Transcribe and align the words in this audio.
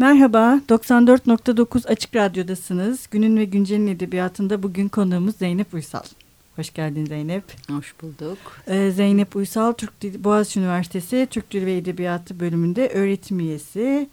Merhaba, 0.00 0.60
94.9 0.68 1.88
Açık 1.88 2.16
Radyo'dasınız. 2.16 3.06
Günün 3.10 3.36
ve 3.36 3.44
Güncel'in 3.44 3.86
edebiyatında 3.86 4.62
bugün 4.62 4.88
konuğumuz 4.88 5.36
Zeynep 5.36 5.74
Uysal. 5.74 6.02
Hoş 6.56 6.72
geldin 6.72 7.06
Zeynep. 7.06 7.44
Hoş 7.70 7.94
bulduk. 8.02 8.38
Ee, 8.66 8.90
Zeynep 8.90 9.36
Uysal, 9.36 9.72
Türk 9.72 10.00
Dili, 10.00 10.24
Boğaziçi 10.24 10.60
Üniversitesi 10.60 11.26
Türk 11.30 11.50
Dili 11.50 11.66
ve 11.66 11.76
Edebiyatı 11.76 12.40
bölümünde 12.40 12.88
öğretim 12.88 13.40
üyesi. 13.40 14.08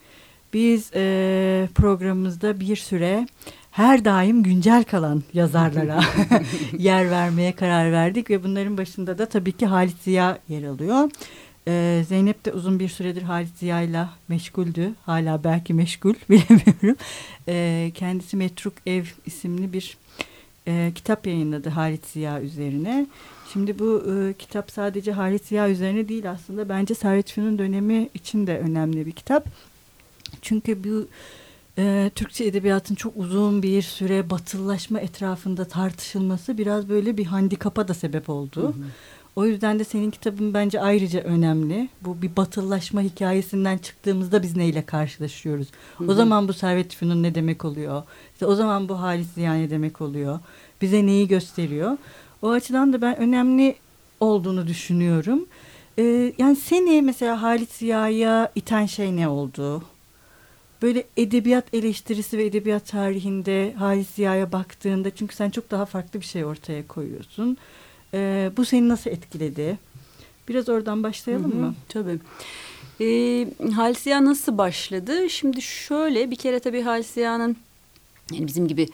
Biz 0.54 0.92
e, 0.96 1.70
programımızda 1.76 2.60
bir 2.60 2.76
süre 2.76 3.28
her 3.72 4.06
daim 4.06 4.44
güncel 4.44 4.84
kalan 4.84 5.24
yazarlara 5.34 6.00
yer 6.78 7.12
vermeye 7.12 7.56
karar 7.56 7.92
verdik 7.92 8.30
ve 8.30 8.44
bunların 8.44 8.78
başında 8.78 9.18
da 9.18 9.26
tabii 9.26 9.52
ki 9.52 9.66
Halit 9.66 9.98
Ziya 10.02 10.40
yer 10.50 10.64
alıyor. 10.64 11.10
Ee, 11.68 12.04
Zeynep 12.08 12.46
de 12.46 12.54
uzun 12.54 12.80
bir 12.80 12.90
süredir 12.90 13.22
Halit 13.22 13.58
Ziya 13.58 13.82
ile 13.82 14.06
meşguldü. 14.28 14.94
Hala 15.06 15.44
belki 15.44 15.74
meşgul 15.74 16.14
bilemiyorum. 16.30 16.96
Ee, 17.48 17.92
kendisi 17.96 18.38
Metruk 18.38 18.74
Ev 18.86 19.04
isimli 19.26 19.74
bir 19.74 19.98
e, 20.68 20.92
kitap 20.96 21.28
yayınladı 21.28 21.70
Halit 21.70 22.06
Ziya 22.06 22.42
üzerine. 22.42 23.08
Şimdi 23.54 23.80
bu 23.80 24.04
e, 24.14 24.34
kitap 24.34 24.72
sadece 24.72 25.12
Halit 25.12 25.46
Ziya 25.46 25.70
üzerine 25.70 26.10
değil 26.10 26.32
aslında 26.32 26.70
bence 26.70 26.96
Servet 26.96 27.32
Fünun 27.32 27.58
dönemi 27.58 28.10
için 28.14 28.48
de 28.48 28.60
önemli 28.60 29.06
bir 29.06 29.12
kitap. 29.12 29.46
Çünkü 30.42 30.84
bu 30.84 31.08
e, 31.78 32.12
Türkçe 32.16 32.46
edebiyatın 32.46 32.96
çok 32.96 33.18
uzun 33.18 33.64
bir 33.64 33.82
süre 33.82 34.30
batılılaşma 34.30 35.00
etrafında 35.00 35.66
tartışılması 35.66 36.58
biraz 36.58 36.90
böyle 36.90 37.18
bir 37.18 37.26
handikapa 37.26 37.88
da 37.88 37.94
sebep 37.94 38.30
oldu. 38.30 38.64
Hı 38.64 38.68
hı. 38.68 38.74
O 39.38 39.46
yüzden 39.46 39.80
de 39.80 39.84
senin 39.84 40.12
kitabın 40.12 40.54
bence 40.54 40.82
ayrıca 40.82 41.20
önemli. 41.20 41.90
Bu 42.02 42.22
bir 42.22 42.36
batılılaşma 42.36 43.02
hikayesinden 43.02 43.78
çıktığımızda 43.78 44.44
biz 44.44 44.56
neyle 44.56 44.86
karşılaşıyoruz? 44.86 45.68
Hı 45.98 46.04
hı. 46.04 46.12
O 46.12 46.14
zaman 46.14 46.48
bu 46.48 46.54
Servet 46.54 46.96
Fünun 46.96 47.24
ne 47.24 47.36
demek 47.36 47.66
oluyor? 47.66 48.04
İşte 48.34 48.46
o 48.46 48.56
zaman 48.56 48.90
bu 48.90 49.00
Halis 49.02 49.28
Ziya 49.34 49.54
ne 49.54 49.70
demek 49.70 50.02
oluyor? 50.02 50.40
Bize 50.82 51.06
neyi 51.06 51.28
gösteriyor? 51.28 51.98
O 52.42 52.50
açıdan 52.50 52.94
da 52.94 53.02
ben 53.02 53.18
önemli 53.18 53.76
olduğunu 54.20 54.68
düşünüyorum. 54.68 55.46
Ee, 56.00 56.34
yani 56.38 56.56
seni 56.56 57.02
mesela 57.02 57.42
Halit 57.42 57.72
Ziya'ya 57.72 58.52
iten 58.56 58.86
şey 58.86 59.16
ne 59.16 59.28
oldu? 59.28 59.84
Böyle 60.82 61.04
edebiyat 61.18 61.74
eleştirisi 61.74 62.38
ve 62.38 62.46
edebiyat 62.46 62.88
tarihinde 62.88 63.74
Halit 63.74 64.08
Ziya'ya 64.08 64.52
baktığında 64.52 65.16
çünkü 65.16 65.36
sen 65.36 65.50
çok 65.50 65.72
daha 65.72 65.86
farklı 65.86 66.22
bir 66.22 66.26
şey 66.26 66.46
ortaya 66.46 66.88
koyuyorsun. 66.88 67.58
Ee, 68.14 68.52
bu 68.58 68.66
seni 68.66 68.90
nasıl 68.90 69.10
etkiledi? 69.10 69.78
Biraz 70.50 70.70
oradan 70.70 71.04
başlayalım 71.04 71.52
Hı 71.52 71.56
-hı, 71.56 71.60
mı? 71.60 71.76
Tabii. 71.90 72.20
Ee, 73.02 73.48
Halit 73.72 74.00
Ziya 74.00 74.26
nasıl 74.26 74.58
başladı? 74.58 75.30
Şimdi 75.30 75.62
şöyle 75.62 76.32
bir 76.32 76.36
kere 76.36 76.60
tabii 76.60 76.82
Halit 76.82 77.06
Ziya'nın 77.06 77.58
yani 78.32 78.48
bizim 78.48 78.68
gibi 78.68 78.88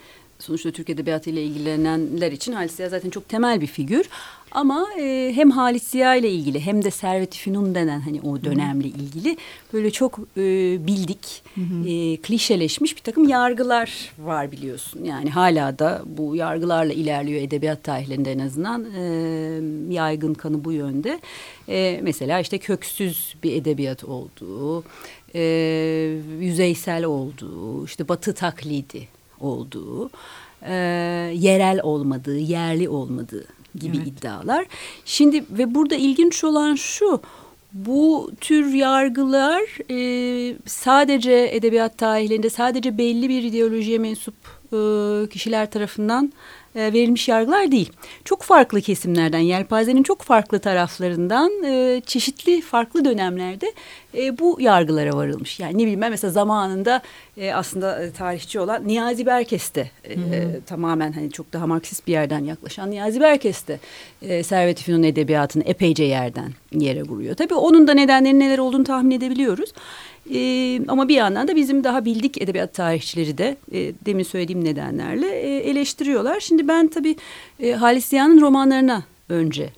sonuçta 0.43 0.71
Türk 0.71 0.89
Edebiyatı 0.89 1.29
ile 1.29 1.43
ilgilenenler 1.43 2.31
için 2.31 2.53
Halis 2.53 2.75
Ziya 2.75 2.89
zaten 2.89 3.09
çok 3.09 3.29
temel 3.29 3.61
bir 3.61 3.67
figür. 3.67 4.09
Ama 4.51 4.87
e, 4.99 5.31
hem 5.35 5.51
Halis 5.51 5.83
Ziya 5.83 6.15
ile 6.15 6.31
ilgili 6.31 6.59
hem 6.59 6.83
de 6.83 6.91
Servet-i 6.91 7.39
Fünun 7.39 7.75
denen 7.75 7.99
hani 7.99 8.21
o 8.21 8.43
dönemle 8.43 8.87
ilgili 8.87 9.37
böyle 9.73 9.91
çok 9.91 10.19
e, 10.37 10.41
bildik, 10.87 11.43
E, 11.87 12.17
klişeleşmiş 12.17 12.95
bir 12.95 13.01
takım 13.01 13.29
yargılar 13.29 14.11
var 14.19 14.51
biliyorsun. 14.51 15.03
Yani 15.03 15.29
hala 15.29 15.79
da 15.79 16.01
bu 16.05 16.35
yargılarla 16.35 16.93
ilerliyor 16.93 17.41
edebiyat 17.41 17.83
tarihlerinde 17.83 18.31
en 18.31 18.39
azından 18.39 18.85
e, 18.97 19.03
yaygın 19.93 20.33
kanı 20.33 20.65
bu 20.65 20.71
yönde. 20.71 21.19
E, 21.69 21.99
mesela 22.03 22.39
işte 22.39 22.57
köksüz 22.57 23.35
bir 23.43 23.55
edebiyat 23.55 24.03
olduğu, 24.03 24.83
e, 25.35 25.41
yüzeysel 26.39 27.03
olduğu, 27.03 27.85
işte 27.85 28.07
batı 28.07 28.33
taklidi 28.33 29.07
olduğu, 29.43 30.09
e, 30.61 30.73
yerel 31.33 31.79
olmadığı, 31.83 32.37
yerli 32.37 32.89
olmadığı 32.89 33.45
gibi 33.79 33.97
evet. 33.97 34.07
iddialar. 34.07 34.65
Şimdi 35.05 35.43
ve 35.49 35.75
burada 35.75 35.95
ilginç 35.95 36.43
olan 36.43 36.75
şu, 36.75 37.21
bu 37.73 38.31
tür 38.41 38.73
yargılar 38.73 39.61
e, 39.91 40.55
sadece 40.65 41.49
edebiyat 41.51 41.97
tarihlerinde 41.97 42.49
sadece 42.49 42.97
belli 42.97 43.29
bir 43.29 43.43
ideolojiye 43.43 43.97
mensup 43.97 44.35
e, 44.73 45.29
kişiler 45.29 45.71
tarafından 45.71 46.33
e, 46.75 46.93
verilmiş 46.93 47.27
yargılar 47.27 47.71
değil. 47.71 47.91
Çok 48.25 48.41
farklı 48.41 48.81
kesimlerden, 48.81 49.39
yelpazenin 49.39 50.03
çok 50.03 50.21
farklı 50.21 50.59
taraflarından 50.59 51.63
e, 51.63 52.01
çeşitli 52.05 52.61
farklı 52.61 53.05
dönemlerde 53.05 53.73
e, 54.17 54.39
bu 54.39 54.57
yargılara 54.61 55.13
varılmış. 55.13 55.59
Yani 55.59 55.73
ne 55.73 55.81
bileyim 55.81 56.01
ben 56.01 56.11
mesela 56.11 56.31
zamanında 56.31 57.01
aslında 57.53 58.11
tarihçi 58.17 58.59
olan 58.59 58.87
Niyazi 58.87 59.25
Berkes'te 59.25 59.91
e, 60.09 60.15
tamamen 60.65 61.11
hani 61.11 61.31
çok 61.31 61.53
daha 61.53 61.67
Marksist 61.67 62.07
bir 62.07 62.11
yerden 62.11 62.43
yaklaşan 62.43 62.91
Niyazi 62.91 63.21
Berkes'te 63.21 63.79
e, 64.21 64.43
Servet-i 64.43 64.83
Fünun 64.83 65.03
edebiyatını 65.03 65.63
epeyce 65.63 66.03
yerden 66.03 66.51
yere 66.71 67.03
vuruyor. 67.03 67.35
Tabii 67.35 67.53
onun 67.53 67.87
da 67.87 67.93
nedenleri 67.93 68.39
neler 68.39 68.57
olduğunu 68.57 68.83
tahmin 68.83 69.11
edebiliyoruz. 69.11 69.73
E, 70.33 70.79
ama 70.87 71.07
bir 71.07 71.15
yandan 71.15 71.47
da 71.47 71.55
bizim 71.55 71.83
daha 71.83 72.05
bildik 72.05 72.41
edebiyat 72.41 72.73
tarihçileri 72.73 73.37
de 73.37 73.57
e, 73.71 73.93
demin 74.05 74.23
söylediğim 74.23 74.65
nedenlerle 74.65 75.27
e, 75.27 75.57
eleştiriyorlar. 75.57 76.39
Şimdi 76.39 76.67
ben 76.67 76.87
tabii 76.87 77.15
e, 77.59 77.71
Halis 77.71 78.05
Ziya'nın 78.05 78.41
romanlarına 78.41 79.03
önce 79.29 79.69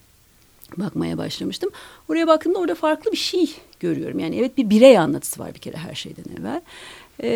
bakmaya 0.78 1.18
başlamıştım. 1.18 1.70
Oraya 2.10 2.28
baktığımda 2.28 2.60
orada 2.60 2.76
farklı 2.76 3.12
bir 3.12 3.18
şey 3.18 3.56
görüyorum. 3.80 4.20
Yani 4.20 4.38
evet 4.40 4.58
bir 4.58 4.70
birey 4.70 4.98
anlatısı 4.98 5.40
var 5.40 5.54
bir 5.54 5.60
kere 5.60 5.78
her 5.78 5.96
şeyden 5.96 6.26
evvel. 6.40 6.62
Ee, 7.20 7.30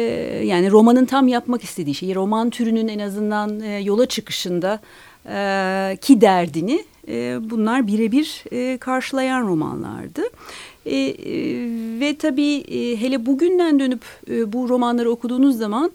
yani 0.46 0.72
romanın 0.72 1.06
tam 1.06 1.28
yapmak 1.28 1.64
istediği 1.64 1.96
şey, 1.96 2.16
roman 2.16 2.50
türünün 2.50 2.88
en 2.88 3.00
azından 3.00 3.60
e, 3.60 3.80
yola 3.80 4.06
çıkışında 4.06 4.80
e, 5.30 5.98
ki 6.02 6.22
derdini 6.22 6.84
e, 7.08 7.38
bunlar 7.50 7.88
birebir 7.88 8.44
e, 8.52 8.78
karşılayan 8.78 9.48
romanlardı. 9.48 10.22
E, 10.86 10.96
e, 10.96 11.16
ve 12.00 12.18
tabii 12.18 12.56
e, 12.56 13.02
hele 13.02 13.26
bugünden 13.26 13.80
dönüp 13.80 14.02
e, 14.30 14.54
bu 14.54 14.70
romanları 14.70 15.10
okuduğunuz 15.10 15.58
zaman 15.58 15.92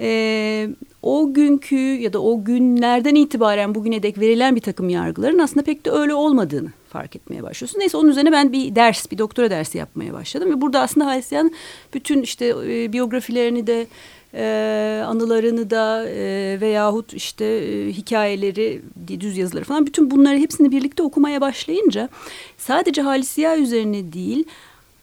e, 0.00 0.68
o 1.02 1.32
günkü 1.32 1.76
ya 1.76 2.12
da 2.12 2.22
o 2.22 2.44
günlerden 2.44 3.14
itibaren 3.14 3.74
bugüne 3.74 4.02
dek 4.02 4.20
verilen 4.20 4.56
bir 4.56 4.60
takım 4.60 4.88
yargıların 4.88 5.38
aslında 5.38 5.64
pek 5.64 5.84
de 5.84 5.90
öyle 5.90 6.14
olmadığını 6.14 6.68
fark 6.88 7.16
etmeye 7.16 7.42
başlıyorsun. 7.42 7.80
Neyse 7.80 7.96
onun 7.96 8.08
üzerine 8.08 8.32
ben 8.32 8.52
bir 8.52 8.74
ders, 8.74 9.10
bir 9.10 9.18
doktora 9.18 9.50
dersi 9.50 9.78
yapmaya 9.78 10.12
başladım 10.12 10.50
ve 10.50 10.60
burada 10.60 10.80
aslında 10.80 11.06
Halisiyan 11.06 11.52
bütün 11.94 12.22
işte 12.22 12.54
e, 12.66 12.92
biyografilerini 12.92 13.66
de 13.66 13.86
e, 14.34 15.02
anılarını 15.06 15.70
da 15.70 16.08
e, 16.08 16.58
veyahut 16.60 17.14
işte 17.14 17.44
e, 17.44 17.92
hikayeleri, 17.92 18.82
düz 19.20 19.38
yazıları 19.38 19.64
falan 19.64 19.86
bütün 19.86 20.10
bunları 20.10 20.36
hepsini 20.36 20.70
birlikte 20.70 21.02
okumaya 21.02 21.40
başlayınca 21.40 22.08
sadece 22.58 23.02
Halisiya 23.02 23.56
üzerine 23.58 24.12
değil 24.12 24.44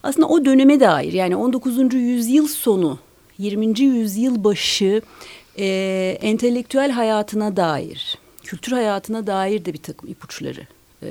aslında 0.04 0.28
o 0.28 0.46
döneme 0.46 0.80
dair 0.80 1.14
yani 1.14 1.36
19. 1.36 1.94
yüzyıl 1.94 2.48
sonu 2.48 3.00
20. 3.38 3.82
yüzyıl 3.82 4.44
başı 4.44 5.02
e, 5.60 6.18
entelektüel 6.22 6.92
hayatına 6.92 7.58
dair, 7.58 8.18
kültür 8.44 8.72
hayatına 8.72 9.28
dair 9.28 9.66
de 9.66 9.74
bir 9.74 9.82
takım 9.82 10.10
ipuçları 10.10 10.68
e, 11.04 11.08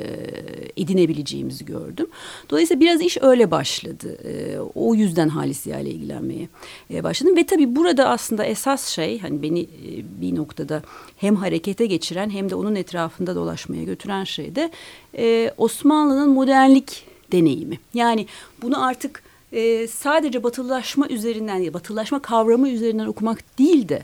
edinebileceğimizi 0.77 1.65
gördüm. 1.65 2.07
Dolayısıyla 2.51 2.81
biraz 2.81 3.01
iş 3.01 3.19
öyle 3.23 3.51
başladı. 3.51 4.19
E, 4.25 4.59
o 4.75 4.95
yüzden 4.95 5.29
Halisiye 5.29 5.83
ile 5.83 5.91
ilgilenmeye 5.91 6.49
e, 6.91 7.05
başladım. 7.05 7.37
Ve 7.37 7.47
tabii 7.47 7.77
burada 7.77 8.09
aslında 8.09 8.45
esas 8.45 8.89
şey 8.89 9.19
hani 9.19 9.43
beni 9.43 9.61
e, 9.61 10.21
bir 10.21 10.35
noktada 10.35 10.83
hem 11.17 11.37
harekete 11.37 11.87
geçiren 11.87 12.31
hem 12.31 12.51
de 12.51 12.55
onun 12.55 12.75
etrafında 12.75 13.35
dolaşmaya 13.35 13.85
götüren 13.85 14.25
şey 14.25 14.55
de 14.55 14.71
e, 15.19 15.55
Osmanlı'nın 15.59 16.29
modernlik 16.29 17.07
deneyimi. 17.33 17.79
Yani 17.95 18.27
bunu 18.63 18.85
artık 18.85 19.23
e, 19.55 19.87
sadece 19.89 20.43
batılılaşma 20.43 21.09
üzerinden 21.09 21.57
ya 21.57 21.75
batılılaşma 21.75 22.23
kavramı 22.23 22.69
üzerinden 22.69 23.07
okumak 23.07 23.59
değil 23.59 23.89
de 23.89 24.03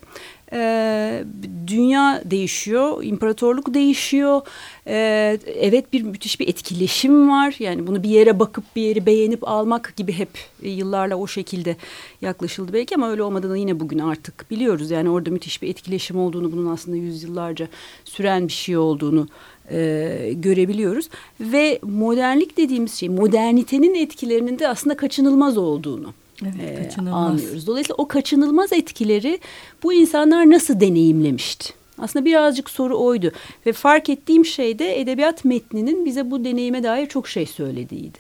e, 0.53 1.25
dünya 1.67 2.23
değişiyor, 2.25 3.05
imparatorluk 3.05 3.75
değişiyor. 3.75 4.41
E, 4.87 5.39
evet 5.47 5.93
bir 5.93 6.03
müthiş 6.03 6.41
bir 6.41 6.49
etkileşim 6.49 7.31
var. 7.31 7.55
Yani 7.59 7.87
bunu 7.87 8.03
bir 8.03 8.09
yere 8.09 8.39
bakıp 8.39 8.65
bir 8.77 8.83
yeri 8.83 9.07
beğenip 9.07 9.49
almak 9.49 9.93
gibi 9.97 10.13
hep 10.13 10.29
yıllarla 10.63 11.17
o 11.17 11.27
şekilde 11.27 11.77
yaklaşıldı 12.21 12.73
belki 12.73 12.95
ama 12.95 13.11
öyle 13.11 13.23
olmadığını 13.23 13.59
yine 13.59 13.81
bugün 13.81 13.99
artık 13.99 14.51
biliyoruz. 14.51 14.91
Yani 14.91 15.11
orada 15.11 15.31
müthiş 15.31 15.63
bir 15.63 15.69
etkileşim 15.69 16.19
olduğunu, 16.19 16.53
bunun 16.53 16.73
aslında 16.73 16.97
yüzyıllarca 16.97 17.69
süren 18.05 18.49
bir 18.49 18.53
şey 18.53 18.77
olduğunu 18.77 19.29
e, 19.71 20.33
görebiliyoruz. 20.35 21.09
Ve 21.41 21.79
modernlik 21.83 22.57
dediğimiz 22.57 22.95
şey 22.95 23.09
modernitenin 23.09 23.95
etkilerinin 23.95 24.59
de 24.59 24.69
aslında 24.69 24.97
kaçınılmaz 24.97 25.59
olduğunu 25.59 26.15
evet, 26.45 26.99
e, 26.99 27.11
anlıyoruz. 27.11 27.67
Dolayısıyla 27.67 27.95
o 27.99 28.09
kaçınılmaz 28.09 28.73
etkileri 28.73 29.39
bu 29.83 29.93
insanlar 29.93 30.51
nasıl 30.51 30.81
deneyimlemişti? 30.81 31.75
Aslında 31.99 32.25
birazcık 32.25 32.71
soru 32.71 32.99
oydu 32.99 33.33
ve 33.67 33.73
fark 33.73 34.09
ettiğim 34.09 34.45
şey 34.45 34.79
de 34.79 35.01
edebiyat 35.01 35.45
metninin 35.45 36.05
bize 36.05 36.31
bu 36.31 36.45
deneyime 36.45 36.83
dair 36.83 37.07
çok 37.07 37.29
şey 37.29 37.47
söylediğiydi. 37.47 38.19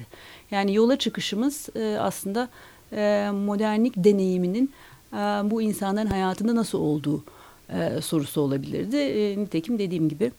Yani 0.50 0.74
yola 0.74 0.96
çıkışımız 0.96 1.68
e, 1.76 1.96
aslında 2.00 2.48
e, 2.92 3.30
modernlik 3.32 3.92
deneyiminin 3.96 4.70
e, 5.12 5.16
bu 5.50 5.62
insanların 5.62 6.06
hayatında 6.06 6.54
nasıl 6.54 6.78
olduğu 6.78 7.24
e, 7.68 8.00
sorusu 8.00 8.40
olabilirdi. 8.40 8.96
E, 8.96 9.38
nitekim 9.38 9.78
dediğim 9.78 10.08
gibi 10.08 10.32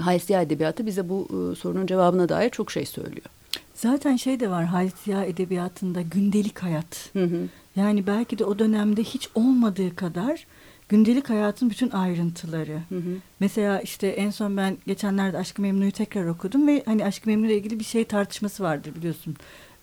Haysiya 0.00 0.42
Edebiyatı 0.42 0.86
bize 0.86 1.08
bu 1.08 1.28
e, 1.52 1.56
sorunun 1.56 1.86
cevabına 1.86 2.28
dair 2.28 2.50
çok 2.50 2.70
şey 2.70 2.86
söylüyor. 2.86 3.26
Zaten 3.74 4.16
şey 4.16 4.40
de 4.40 4.50
var 4.50 4.64
Haysiya 4.64 5.24
Edebiyatı'nda 5.24 6.02
gündelik 6.02 6.58
hayat. 6.62 7.10
Hı 7.12 7.24
hı. 7.24 7.40
Yani 7.76 8.06
belki 8.06 8.38
de 8.38 8.44
o 8.44 8.58
dönemde 8.58 9.02
hiç 9.02 9.28
olmadığı 9.34 9.96
kadar 9.96 10.46
gündelik 10.88 11.30
hayatın 11.30 11.70
bütün 11.70 11.90
ayrıntıları. 11.90 12.78
Hı 12.88 12.96
hı. 12.96 13.16
Mesela 13.40 13.80
işte 13.80 14.06
en 14.06 14.30
son 14.30 14.56
ben 14.56 14.76
geçenlerde 14.86 15.38
Aşk-ı 15.38 15.62
Memnu'yu 15.62 15.92
tekrar 15.92 16.26
okudum 16.26 16.66
ve 16.66 16.82
hani 16.86 17.04
Aşk-ı 17.04 17.30
Memnu 17.30 17.46
ile 17.46 17.56
ilgili 17.56 17.78
bir 17.80 17.84
şey 17.84 18.04
tartışması 18.04 18.62
vardır 18.62 18.94
biliyorsun. 18.94 19.36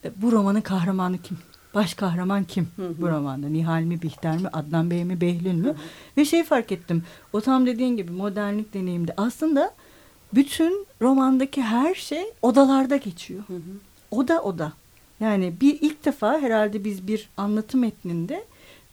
E, 0.05 0.11
Bu 0.21 0.31
romanın 0.31 0.61
kahramanı 0.61 1.17
kim? 1.17 1.37
Baş 1.75 1.93
kahraman 1.93 2.43
kim 2.43 2.67
Hı 2.75 2.87
hı. 2.87 2.93
bu 3.01 3.07
romanda? 3.09 3.47
Nihal 3.47 3.81
mi, 3.81 4.01
Bihter 4.01 4.37
mi, 4.37 4.47
Adnan 4.53 4.91
Bey 4.91 5.05
mi, 5.05 5.21
Behlül 5.21 5.53
mü? 5.53 5.75
Ve 6.17 6.25
şey 6.25 6.43
fark 6.43 6.71
ettim. 6.71 7.03
O 7.33 7.41
tam 7.41 7.65
dediğin 7.65 7.97
gibi 7.97 8.11
modernlik 8.11 8.73
deneyimde. 8.73 9.13
Aslında 9.17 9.73
bütün 10.33 10.85
romandaki 11.01 11.61
her 11.61 11.95
şey 11.95 12.23
odalarda 12.41 12.97
geçiyor. 12.97 13.43
Hı 13.47 13.53
hı. 13.53 13.61
Oda 14.11 14.43
oda. 14.43 14.73
Yani 15.19 15.53
bir 15.61 15.77
ilk 15.81 16.05
defa 16.05 16.39
herhalde 16.39 16.83
biz 16.83 17.07
bir 17.07 17.29
anlatım 17.37 17.79
metninde 17.81 18.43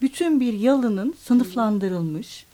bütün 0.03 0.41
bir 0.41 0.53
yalının 0.53 1.15
sınıflandırılmış, 1.25 2.47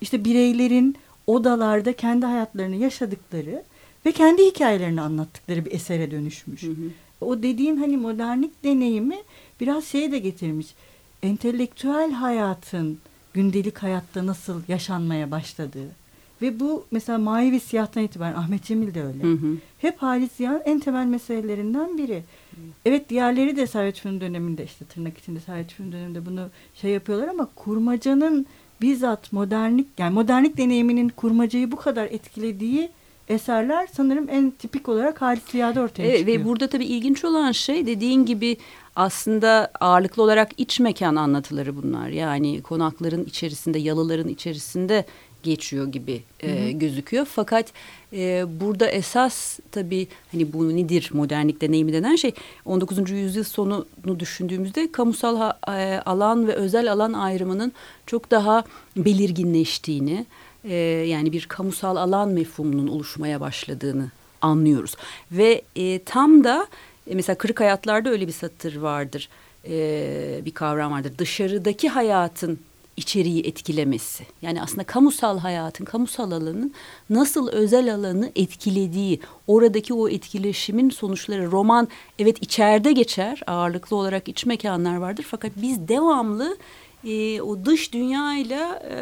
işte 0.00 0.24
bireylerin 0.24 0.96
odalarda 1.26 1.92
kendi 1.92 2.26
hayatlarını 2.26 2.76
yaşadıkları 2.76 3.62
ve 4.06 4.12
kendi 4.12 4.46
hikayelerini 4.46 5.00
anlattıkları 5.00 5.64
bir 5.64 5.72
esere 5.72 6.10
dönüşmüş. 6.10 6.62
Hı 6.62 6.66
hı. 6.66 6.90
O 7.20 7.42
dediğin 7.42 7.76
hani 7.76 7.96
modernlik 7.96 8.64
deneyimi 8.64 9.18
biraz 9.60 9.84
şeye 9.84 10.12
de 10.12 10.18
getirmiş. 10.18 10.66
Entelektüel 11.22 12.12
hayatın 12.12 12.98
gündelik 13.34 13.78
hayatta 13.78 14.26
nasıl 14.26 14.62
yaşanmaya 14.68 15.30
başladığı. 15.30 15.88
Ve 16.42 16.60
bu 16.60 16.84
mesela 16.90 17.18
Mavi 17.18 17.52
ve 17.52 17.60
Siyah'tan 17.60 18.02
itibaren 18.02 18.34
Ahmet 18.34 18.64
Cemil 18.64 18.94
de 18.94 19.02
öyle. 19.02 19.22
Hı 19.22 19.32
hı. 19.32 19.56
Hep 19.78 19.98
Halis 20.02 20.32
Ziya'nın 20.32 20.62
en 20.64 20.80
temel 20.80 21.06
meselelerinden 21.06 21.98
biri. 21.98 22.22
Evet 22.84 23.08
diğerleri 23.08 23.56
de 23.56 23.66
Servet 23.66 23.98
Fünun 23.98 24.20
döneminde 24.20 24.64
işte 24.64 24.84
tırnak 24.84 25.18
içinde 25.18 25.40
Servet 25.40 25.72
Fünun 25.72 25.92
döneminde 25.92 26.26
bunu 26.26 26.48
şey 26.74 26.90
yapıyorlar 26.90 27.28
ama 27.28 27.48
kurmacanın 27.54 28.46
bizzat 28.80 29.32
modernlik 29.32 29.86
yani 29.98 30.14
modernlik 30.14 30.56
deneyiminin 30.56 31.08
kurmacayı 31.08 31.72
bu 31.72 31.76
kadar 31.76 32.06
etkilediği 32.06 32.88
eserler 33.28 33.88
sanırım 33.92 34.26
en 34.30 34.50
tipik 34.50 34.88
olarak 34.88 35.22
Halis 35.22 35.42
Ziya'da 35.50 35.80
ortaya 35.80 36.02
Evet, 36.02 36.18
çıkıyor. 36.18 36.40
ve 36.40 36.44
burada 36.44 36.68
tabii 36.68 36.84
ilginç 36.84 37.24
olan 37.24 37.52
şey 37.52 37.86
dediğin 37.86 38.26
gibi 38.26 38.56
aslında 38.96 39.70
ağırlıklı 39.80 40.22
olarak 40.22 40.50
iç 40.56 40.80
mekan 40.80 41.16
anlatıları 41.16 41.76
bunlar. 41.82 42.08
Yani 42.08 42.62
konakların 42.62 43.24
içerisinde, 43.24 43.78
yalıların 43.78 44.28
içerisinde 44.28 45.06
geçiyor 45.42 45.86
gibi 45.86 46.22
e, 46.40 46.72
gözüküyor. 46.72 47.24
Fakat 47.24 47.66
e, 48.12 48.44
burada 48.60 48.88
esas 48.90 49.58
tabii 49.72 50.08
hani 50.32 50.52
bu 50.52 50.76
nedir 50.76 51.10
modernlik 51.12 51.60
deneyimi 51.60 51.92
denen 51.92 52.16
şey 52.16 52.32
19. 52.64 53.10
yüzyıl 53.10 53.44
sonunu 53.44 54.20
düşündüğümüzde 54.20 54.92
kamusal 54.92 55.36
ha- 55.36 55.58
e, 55.78 56.00
alan 56.06 56.48
ve 56.48 56.54
özel 56.54 56.92
alan 56.92 57.12
ayrımının 57.12 57.72
çok 58.06 58.30
daha 58.30 58.64
belirginleştiğini 58.96 60.26
e, 60.64 60.74
yani 61.08 61.32
bir 61.32 61.46
kamusal 61.46 61.96
alan 61.96 62.28
mefhumunun 62.28 62.88
oluşmaya 62.88 63.40
başladığını 63.40 64.10
anlıyoruz. 64.40 64.94
Ve 65.32 65.62
e, 65.76 65.98
tam 66.04 66.44
da 66.44 66.66
e, 67.10 67.14
mesela 67.14 67.38
Kırık 67.38 67.60
Hayatlar'da 67.60 68.10
öyle 68.10 68.26
bir 68.26 68.32
satır 68.32 68.76
vardır. 68.76 69.28
E, 69.68 70.40
bir 70.44 70.50
kavram 70.50 70.92
vardır. 70.92 71.12
Dışarıdaki 71.18 71.88
hayatın 71.88 72.58
içeriği 72.98 73.46
etkilemesi. 73.46 74.26
Yani 74.42 74.62
aslında 74.62 74.84
kamusal 74.84 75.38
hayatın, 75.38 75.84
kamusal 75.84 76.30
alanın 76.30 76.74
nasıl 77.10 77.48
özel 77.48 77.94
alanı 77.94 78.32
etkilediği, 78.36 79.20
oradaki 79.46 79.94
o 79.94 80.08
etkileşimin 80.08 80.90
sonuçları 80.90 81.50
roman 81.50 81.88
evet 82.18 82.42
içeride 82.42 82.92
geçer, 82.92 83.42
ağırlıklı 83.46 83.96
olarak 83.96 84.28
iç 84.28 84.46
mekanlar 84.46 84.96
vardır 84.96 85.26
fakat 85.30 85.52
biz 85.56 85.88
devamlı 85.88 86.56
e, 87.04 87.40
o 87.40 87.64
dış 87.64 87.92
dünyayla 87.92 88.82
e, 88.90 88.96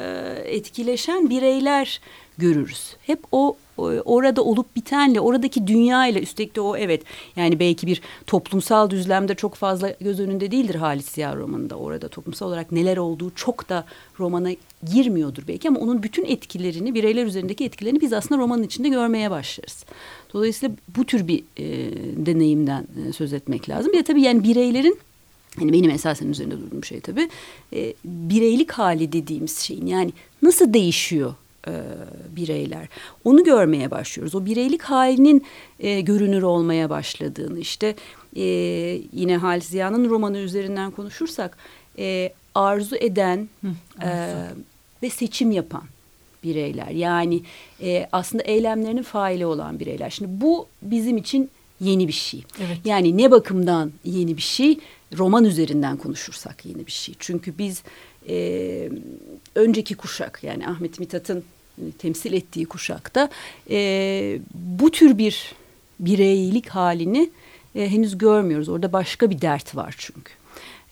etkileşen 0.56 1.30
bireyler 1.30 2.00
görürüz. 2.38 2.96
Hep 3.06 3.20
o 3.32 3.56
o- 3.78 3.82
orada 4.04 4.42
olup 4.44 4.76
bitenle 4.76 5.20
oradaki 5.20 5.66
dünyayla 5.66 6.20
üstelik 6.20 6.56
de 6.56 6.60
o 6.60 6.76
evet 6.76 7.02
yani 7.36 7.60
belki 7.60 7.86
bir 7.86 8.00
toplumsal 8.26 8.90
düzlemde 8.90 9.34
çok 9.34 9.54
fazla 9.54 9.90
göz 10.00 10.20
önünde 10.20 10.50
değildir 10.50 10.74
Halis 10.74 11.08
Ziya 11.08 11.36
romanında 11.36 11.76
orada 11.76 12.08
toplumsal 12.08 12.48
olarak 12.48 12.72
neler 12.72 12.96
olduğu 12.96 13.30
çok 13.34 13.68
da 13.68 13.84
romana 14.20 14.50
girmiyordur 14.92 15.42
belki 15.48 15.68
ama 15.68 15.80
onun 15.80 16.02
bütün 16.02 16.24
etkilerini 16.24 16.94
bireyler 16.94 17.26
üzerindeki 17.26 17.64
etkilerini 17.64 18.00
biz 18.00 18.12
aslında 18.12 18.40
romanın 18.40 18.62
içinde 18.62 18.88
görmeye 18.88 19.30
başlarız. 19.30 19.84
Dolayısıyla 20.34 20.74
bu 20.96 21.04
tür 21.04 21.28
bir 21.28 21.38
e, 21.56 21.64
deneyimden 22.26 22.86
e, 23.08 23.12
söz 23.12 23.32
etmek 23.32 23.68
lazım. 23.68 23.92
Bir 23.92 23.98
de 23.98 24.02
tabii 24.02 24.22
yani 24.22 24.42
bireylerin 24.42 24.98
Hani 25.58 25.72
benim 25.72 25.90
esasen 25.90 26.28
üzerinde 26.28 26.60
durduğum 26.60 26.84
şey 26.84 27.00
tabii 27.00 27.28
e, 27.72 27.94
bireylik 28.04 28.72
hali 28.72 29.12
dediğimiz 29.12 29.58
şeyin 29.58 29.86
yani 29.86 30.12
nasıl 30.42 30.72
değişiyor 30.72 31.34
e, 31.68 31.82
bireyler 32.36 32.88
onu 33.24 33.44
görmeye 33.44 33.90
başlıyoruz. 33.90 34.34
O 34.34 34.44
bireylik 34.44 34.82
halinin 34.82 35.44
e, 35.80 36.00
görünür 36.00 36.42
olmaya 36.42 36.90
başladığını 36.90 37.58
işte 37.58 37.94
e, 38.36 38.44
yine 39.12 39.36
Halis 39.36 39.68
Ziya'nın 39.68 40.10
romanı 40.10 40.38
üzerinden 40.38 40.90
konuşursak 40.90 41.56
e, 41.98 42.32
arzu 42.54 42.96
eden 42.96 43.48
e, 44.02 44.34
ve 45.02 45.10
seçim 45.10 45.50
yapan 45.50 45.82
bireyler 46.44 46.90
yani 46.90 47.42
e, 47.82 48.08
aslında 48.12 48.44
eylemlerinin 48.44 49.02
faili 49.02 49.46
olan 49.46 49.80
bireyler. 49.80 50.10
Şimdi 50.10 50.40
bu 50.40 50.66
bizim 50.82 51.16
için 51.16 51.50
yeni 51.80 52.08
bir 52.08 52.12
şey. 52.12 52.44
Evet. 52.58 52.78
Yani 52.84 53.18
ne 53.18 53.30
bakımdan 53.30 53.92
yeni 54.04 54.36
bir 54.36 54.42
şey? 54.42 54.78
Roman 55.18 55.44
üzerinden 55.44 55.96
konuşursak 55.96 56.66
yeni 56.66 56.86
bir 56.86 56.92
şey. 56.92 57.14
Çünkü 57.18 57.58
biz 57.58 57.82
e, 58.28 58.90
önceki 59.54 59.94
kuşak 59.94 60.40
yani 60.42 60.68
Ahmet 60.68 61.00
Mithat'ın 61.00 61.44
e, 61.78 61.90
temsil 61.98 62.32
ettiği 62.32 62.66
kuşakta 62.66 63.28
e, 63.70 64.38
bu 64.54 64.90
tür 64.90 65.18
bir 65.18 65.54
bireylik 66.00 66.68
halini 66.68 67.30
e, 67.74 67.90
henüz 67.90 68.18
görmüyoruz. 68.18 68.68
Orada 68.68 68.92
başka 68.92 69.30
bir 69.30 69.40
dert 69.40 69.76
var 69.76 69.94
çünkü. 69.98 70.32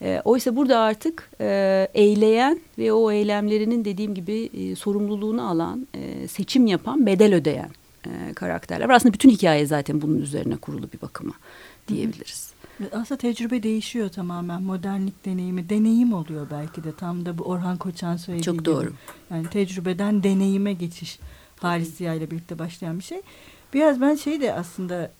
E, 0.01 0.21
oysa 0.25 0.55
burada 0.55 0.79
artık 0.79 1.29
e, 1.41 1.87
eyleyen 1.93 2.59
ve 2.77 2.93
o 2.93 3.11
eylemlerinin 3.11 3.85
dediğim 3.85 4.15
gibi 4.15 4.49
e, 4.53 4.75
sorumluluğunu 4.75 5.49
alan, 5.49 5.87
e, 5.93 6.27
seçim 6.27 6.67
yapan, 6.67 7.05
bedel 7.05 7.35
ödeyen 7.35 7.69
e, 8.05 8.33
karakterler 8.33 8.89
var. 8.89 8.93
Aslında 8.93 9.13
bütün 9.13 9.29
hikaye 9.29 9.65
zaten 9.65 10.01
bunun 10.01 10.21
üzerine 10.21 10.55
kurulu 10.55 10.91
bir 10.93 11.01
bakıma 11.01 11.33
diyebiliriz. 11.87 12.44
Aslında 12.91 13.17
tecrübe 13.17 13.63
değişiyor 13.63 14.09
tamamen. 14.09 14.61
Modernlik 14.63 15.25
deneyimi, 15.25 15.69
deneyim 15.69 16.13
oluyor 16.13 16.47
belki 16.51 16.83
de. 16.83 16.95
Tam 16.95 17.25
da 17.25 17.37
bu 17.37 17.43
Orhan 17.43 17.77
Koçan 17.77 18.17
söylediği 18.17 18.43
Çok 18.43 18.55
gibi. 18.55 18.65
doğru. 18.65 18.93
Yani 19.31 19.49
tecrübeden 19.49 20.23
deneyime 20.23 20.73
geçiş 20.73 21.19
Halis 21.59 21.95
Ziya 21.97 22.13
ile 22.13 22.31
birlikte 22.31 22.59
başlayan 22.59 22.99
bir 22.99 23.03
şey. 23.03 23.21
Biraz 23.73 24.01
ben 24.01 24.15
şeyi 24.15 24.41
de 24.41 24.53
aslında 24.53 25.11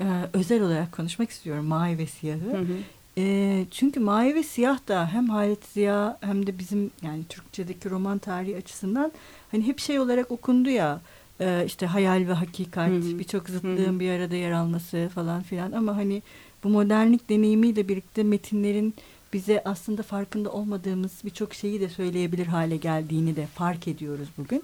e, 0.00 0.04
özel 0.32 0.62
olarak 0.62 0.92
konuşmak 0.92 1.30
istiyorum. 1.30 1.64
Mavi 1.64 1.98
ve 1.98 2.06
Siyah'ı. 2.06 2.52
Hı 2.52 2.58
hı. 2.58 2.76
E, 3.18 3.64
çünkü 3.70 4.00
Mavi 4.00 4.34
ve 4.34 4.42
Siyah 4.42 4.88
da 4.88 5.08
hem 5.12 5.28
Halit 5.28 5.64
Ziya 5.66 6.18
hem 6.20 6.46
de 6.46 6.58
bizim 6.58 6.90
yani 7.02 7.24
Türkçedeki 7.28 7.90
roman 7.90 8.18
tarihi 8.18 8.56
açısından 8.56 9.12
hani 9.50 9.66
hep 9.66 9.78
şey 9.78 10.00
olarak 10.00 10.30
okundu 10.30 10.70
ya 10.70 11.00
e, 11.40 11.62
işte 11.66 11.86
hayal 11.86 12.28
ve 12.28 12.32
hakikat 12.32 12.88
Hı 12.90 12.94
hı. 12.96 13.18
birçok 13.18 13.48
Hı 13.48 13.52
zıtlığın 13.52 13.94
hı. 13.96 14.00
bir 14.00 14.10
arada 14.10 14.36
yer 14.36 14.50
alması 14.52 15.10
falan 15.14 15.42
filan 15.42 15.72
ama 15.72 15.96
hani 15.96 16.22
bu 16.64 16.68
modernlik 16.68 17.28
deneyimiyle 17.28 17.88
birlikte 17.88 18.22
metinlerin 18.22 18.94
bize 19.32 19.62
aslında 19.64 20.02
farkında 20.02 20.52
olmadığımız 20.52 21.12
birçok 21.24 21.54
şeyi 21.54 21.80
de 21.80 21.88
söyleyebilir 21.88 22.46
hale 22.46 22.76
geldiğini 22.76 23.36
de 23.36 23.46
fark 23.46 23.88
ediyoruz 23.88 24.28
bugün. 24.38 24.62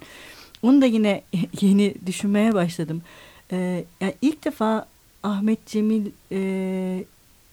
Onu 0.63 0.83
da 0.83 0.87
yine 0.87 1.23
yeni 1.61 1.95
düşünmeye 2.07 2.55
başladım. 2.55 3.03
Ee, 3.53 3.85
yani 4.01 4.15
ilk 4.23 4.45
defa 4.45 4.89
Ahmet 5.23 5.67
Cemil 5.67 6.07
e, 6.33 7.05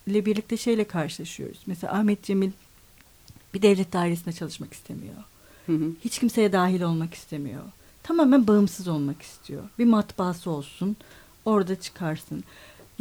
ile 0.08 0.26
birlikte 0.26 0.58
şeyle 0.58 0.84
karşılaşıyoruz. 0.84 1.60
Mesela 1.66 1.94
Ahmet 1.94 2.24
Cemil 2.24 2.52
bir 3.54 3.62
devlet 3.62 3.94
dairesinde 3.94 4.34
çalışmak 4.34 4.74
istemiyor. 4.74 5.16
Hı 5.66 5.72
hı. 5.72 5.92
Hiç 6.04 6.20
kimseye 6.20 6.54
dahil 6.54 6.82
olmak 6.82 7.14
istemiyor. 7.14 7.64
Tamamen 8.04 8.48
bağımsız 8.48 8.88
olmak 8.88 9.22
istiyor. 9.22 9.64
Bir 9.80 9.86
matbaası 9.86 10.50
olsun, 10.50 10.96
orada 11.46 11.80
çıkarsın. 11.80 12.44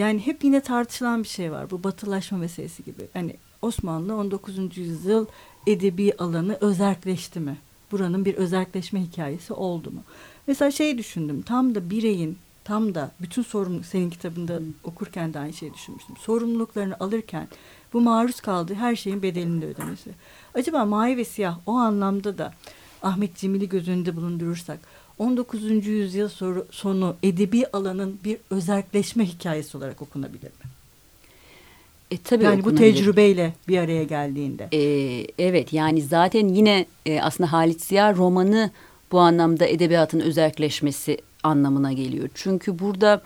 Yani 0.03 0.27
hep 0.27 0.45
yine 0.45 0.61
tartışılan 0.61 1.23
bir 1.23 1.29
şey 1.29 1.53
var. 1.53 1.71
Bu 1.71 1.85
batılaşma 1.85 2.39
meselesi 2.39 2.85
gibi. 2.85 3.09
Hani 3.13 3.37
Osmanlı 3.63 4.17
19. 4.17 4.77
yüzyıl 4.77 5.27
edebi 5.67 6.13
alanı 6.19 6.59
özerkleşti 6.61 7.41
mi? 7.41 7.57
Buranın 7.93 8.25
bir 8.25 8.35
özerkleşme 8.35 9.03
hikayesi 9.03 9.53
oldu 9.53 9.91
mu? 9.91 10.03
Mesela 10.47 10.71
şey 10.71 10.99
düşündüm. 10.99 11.43
Tam 11.43 11.75
da 11.75 11.91
bireyin 11.91 12.39
tam 12.65 12.95
da 12.95 13.11
bütün 13.21 13.43
sorumluluk 13.43 13.87
senin 13.87 14.11
kitabında 14.11 14.59
hmm. 14.59 14.67
okurken 14.85 15.35
de 15.35 15.39
aynı 15.39 15.53
şeyi 15.53 15.75
düşünmüştüm. 15.75 16.17
Sorumluluklarını 16.17 16.97
alırken 17.01 17.49
bu 17.93 18.01
maruz 18.01 18.41
kaldığı 18.41 18.75
her 18.75 18.97
şeyin 18.97 19.23
bedelini 19.23 19.63
de 19.63 19.67
ödemesi. 19.67 20.11
Acaba 20.55 20.85
mavi 20.85 21.17
ve 21.17 21.25
siyah 21.25 21.59
o 21.67 21.73
anlamda 21.73 22.39
da 22.39 22.53
Ahmet 23.03 23.37
Cemil'i 23.37 23.69
göz 23.69 23.89
önünde 23.89 24.17
bulundurursak 24.17 24.79
19. 25.19 25.87
yüzyıl 25.87 26.29
sonu 26.71 27.17
edebi 27.23 27.67
alanın 27.73 28.19
bir 28.25 28.37
özelleşme 28.51 29.25
hikayesi 29.25 29.77
olarak 29.77 30.03
okunabilir 30.03 30.45
mi? 30.45 30.71
E, 32.11 32.17
tabii 32.17 32.45
yani 32.45 32.65
bu 32.65 32.75
tecrübeyle 32.75 33.53
bir 33.69 33.79
araya 33.79 34.05
geldiğinde. 34.05 34.69
E, 34.73 34.81
evet 35.39 35.73
yani 35.73 36.03
zaten 36.03 36.49
yine 36.49 36.87
e, 37.07 37.21
aslında 37.21 37.53
Halit 37.53 37.81
Ziya 37.81 38.15
romanı 38.15 38.71
bu 39.13 39.21
anlamda 39.21 39.67
edebiyatın 39.67 40.21
özelleşmesi 40.21 41.19
anlamına 41.43 41.93
geliyor. 41.93 42.29
Çünkü 42.35 42.79
burada 42.79 43.23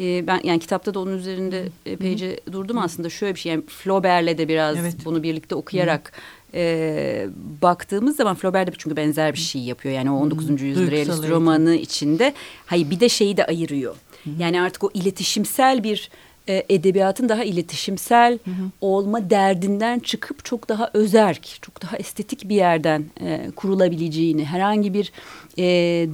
e, 0.00 0.26
ben 0.26 0.40
yani 0.44 0.60
kitapta 0.60 0.94
da 0.94 1.00
onun 1.00 1.18
üzerinde 1.18 1.68
epeyce 1.86 2.40
durdum 2.52 2.78
aslında 2.78 3.10
şöyle 3.10 3.34
bir 3.34 3.40
şey 3.40 3.52
yani 3.52 3.62
Flaubert'le 3.66 4.38
de 4.38 4.48
biraz 4.48 4.76
evet. 4.76 4.96
bunu 5.04 5.22
birlikte 5.22 5.54
okuyarak 5.54 6.12
e, 6.54 7.26
baktığımız 7.62 8.16
zaman 8.16 8.34
Flaubert 8.34 8.68
de 8.68 8.72
çünkü 8.78 8.96
benzer 8.96 9.32
bir 9.32 9.38
şey 9.38 9.62
yapıyor. 9.62 9.94
Yani 9.94 10.10
o 10.10 10.14
19. 10.14 10.48
Hmm. 10.48 10.56
yüzyıl 10.56 10.90
realist 10.90 11.28
romanı 11.28 11.74
içinde. 11.74 12.34
Hayır 12.66 12.90
bir 12.90 13.00
de 13.00 13.08
şeyi 13.08 13.36
de 13.36 13.44
ayırıyor. 13.44 13.96
Hmm. 14.22 14.40
Yani 14.40 14.62
artık 14.62 14.84
o 14.84 14.90
iletişimsel 14.94 15.84
bir 15.84 16.10
e, 16.48 16.64
edebiyatın 16.68 17.28
daha 17.28 17.44
iletişimsel 17.44 18.38
hı 18.44 18.50
hı. 18.50 18.70
olma 18.80 19.30
derdinden 19.30 19.98
çıkıp 19.98 20.44
çok 20.44 20.68
daha 20.68 20.90
özerk, 20.94 21.58
çok 21.62 21.82
daha 21.82 21.96
estetik 21.96 22.48
bir 22.48 22.56
yerden 22.56 23.04
e, 23.20 23.50
kurulabileceğini, 23.56 24.44
herhangi 24.44 24.94
bir 24.94 25.12
e, 25.58 25.64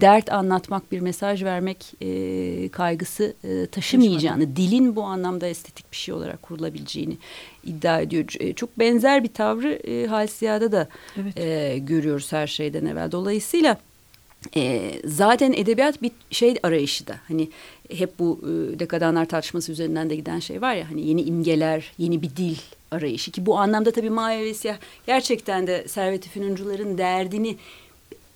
dert 0.01 0.33
anlatmak, 0.33 0.93
bir 0.93 1.01
mesaj 1.01 1.45
vermek 1.45 1.93
e, 2.01 2.69
kaygısı 2.69 3.35
e, 3.45 3.67
taşımayacağını, 3.67 4.57
dilin 4.57 4.97
bu 4.97 5.03
anlamda 5.03 5.47
estetik 5.47 5.93
bir 5.93 5.97
şey 5.97 6.15
olarak 6.15 6.43
kurulabileceğini 6.43 7.17
iddia 7.65 8.01
ediyor. 8.01 8.25
E, 8.41 8.53
çok 8.53 8.79
benzer 8.79 9.25
bir 9.25 9.33
tavrı 9.33 9.73
e, 9.73 10.07
Halsiya'da 10.07 10.73
da 10.73 10.89
evet. 11.21 11.39
e, 11.39 11.79
görüyoruz 11.79 12.33
her 12.33 12.47
şeyden 12.47 12.87
evvel. 12.87 13.13
Dolayısıyla 13.13 13.79
e, 14.57 14.93
zaten 15.05 15.53
edebiyat 15.53 16.03
bir 16.03 16.11
şey 16.31 16.55
arayışı 16.63 17.07
da. 17.07 17.15
Hani 17.29 17.49
hep 17.91 18.19
bu 18.19 18.41
e, 18.43 18.79
dekadanlar 18.79 19.25
tartışması 19.25 19.73
üzerinden 19.73 20.11
de 20.11 20.17
giden 20.17 20.41
şey 20.41 20.63
var 20.63 20.75
ya 20.75 20.91
hani 20.91 21.09
yeni 21.09 21.23
imgeler, 21.23 21.93
yeni 21.99 22.23
bir 22.23 22.37
dil 22.37 22.57
arayışı. 22.91 23.31
Ki 23.31 23.47
bu 23.47 23.59
anlamda 23.59 23.91
tabii 23.91 24.11
Maya 24.11 24.45
ve 24.45 24.55
Siyah 24.55 24.77
gerçekten 25.07 25.67
de 25.67 25.89
Servet-i 25.89 26.41
derdini 26.99 27.57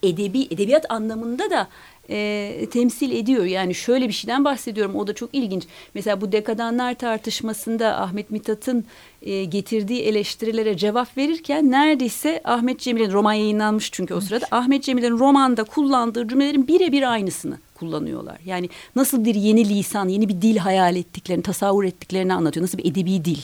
edebi 0.03 0.47
edebiyat 0.51 0.91
anlamında 0.91 1.51
da 1.51 1.69
e, 2.09 2.67
temsil 2.73 3.13
ediyor. 3.13 3.45
Yani 3.45 3.75
şöyle 3.75 4.09
bir 4.09 4.13
şeyden 4.13 4.45
bahsediyorum 4.45 4.97
o 4.97 5.07
da 5.07 5.15
çok 5.15 5.31
ilginç. 5.33 5.65
Mesela 5.95 6.21
bu 6.21 6.33
dekadanlar 6.33 6.95
tartışmasında 6.95 8.01
Ahmet 8.01 8.31
Mithat'ın 8.31 8.85
e, 9.23 9.45
getirdiği 9.45 10.03
eleştirilere 10.03 10.77
cevap 10.77 11.17
verirken 11.17 11.71
neredeyse 11.71 12.41
Ahmet 12.45 12.81
Cemil'in 12.81 13.13
roman 13.13 13.33
yayınlanmış 13.33 13.93
çünkü 13.93 14.15
o 14.15 14.21
sırada 14.21 14.47
Ahmet 14.51 14.83
Cemil'in 14.83 15.19
romanda 15.19 15.65
kullandığı 15.65 16.29
cümlelerin 16.29 16.69
birebir 16.69 17.13
aynısını 17.13 17.59
kullanıyorlar. 17.75 18.39
Yani 18.45 18.69
nasıl 18.97 19.25
bir 19.25 19.35
yeni 19.35 19.69
lisan, 19.69 20.09
yeni 20.09 20.29
bir 20.29 20.43
dil 20.43 20.57
hayal 20.57 20.97
ettiklerini, 20.97 21.43
tasavvur 21.43 21.85
ettiklerini 21.85 22.35
anlatıyor. 22.35 22.65
Nasıl 22.65 22.79
bir 22.79 22.91
edebi 22.91 23.25
dil 23.25 23.39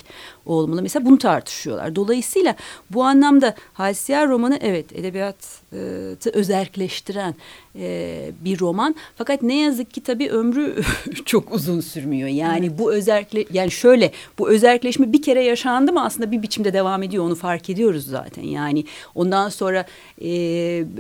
olmalı. 0.47 0.83
Mesela 0.83 1.05
bunu 1.05 1.19
tartışıyorlar. 1.19 1.97
Dolayısıyla 1.97 2.55
bu 2.91 3.05
anlamda 3.05 3.55
Halsiyar 3.73 4.29
romanı 4.29 4.59
evet 4.61 4.93
edebiyatı 4.93 6.31
özerkleştiren 6.33 7.35
e, 7.79 8.31
bir 8.41 8.61
roman. 8.61 8.95
Fakat 9.17 9.43
ne 9.43 9.61
yazık 9.61 9.95
ki 9.95 10.01
tabii 10.01 10.31
ömrü 10.31 10.77
çok 11.25 11.55
uzun 11.55 11.81
sürmüyor. 11.81 12.29
Yani 12.29 12.67
evet. 12.67 12.79
bu 12.79 12.93
özerkle 12.93 13.45
yani 13.53 13.71
şöyle 13.71 14.13
bu 14.39 14.51
özerkleşme 14.51 15.13
bir 15.13 15.23
kere 15.23 15.45
yaşandı 15.45 15.93
mı 15.93 16.05
aslında 16.05 16.33
bir 16.33 16.43
biçimde 16.43 16.73
devam 16.73 17.03
ediyor. 17.03 17.25
Onu 17.25 17.35
fark 17.35 17.71
ediyoruz 17.71 18.07
zaten. 18.07 18.43
Yani 18.43 18.85
ondan 19.15 19.49
sonra 19.49 19.87
e, 20.21 20.31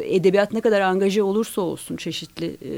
edebiyat 0.02 0.52
ne 0.52 0.60
kadar 0.60 0.80
angaje 0.80 1.22
olursa 1.22 1.60
olsun 1.60 1.96
çeşitli 1.96 2.56
e, 2.62 2.74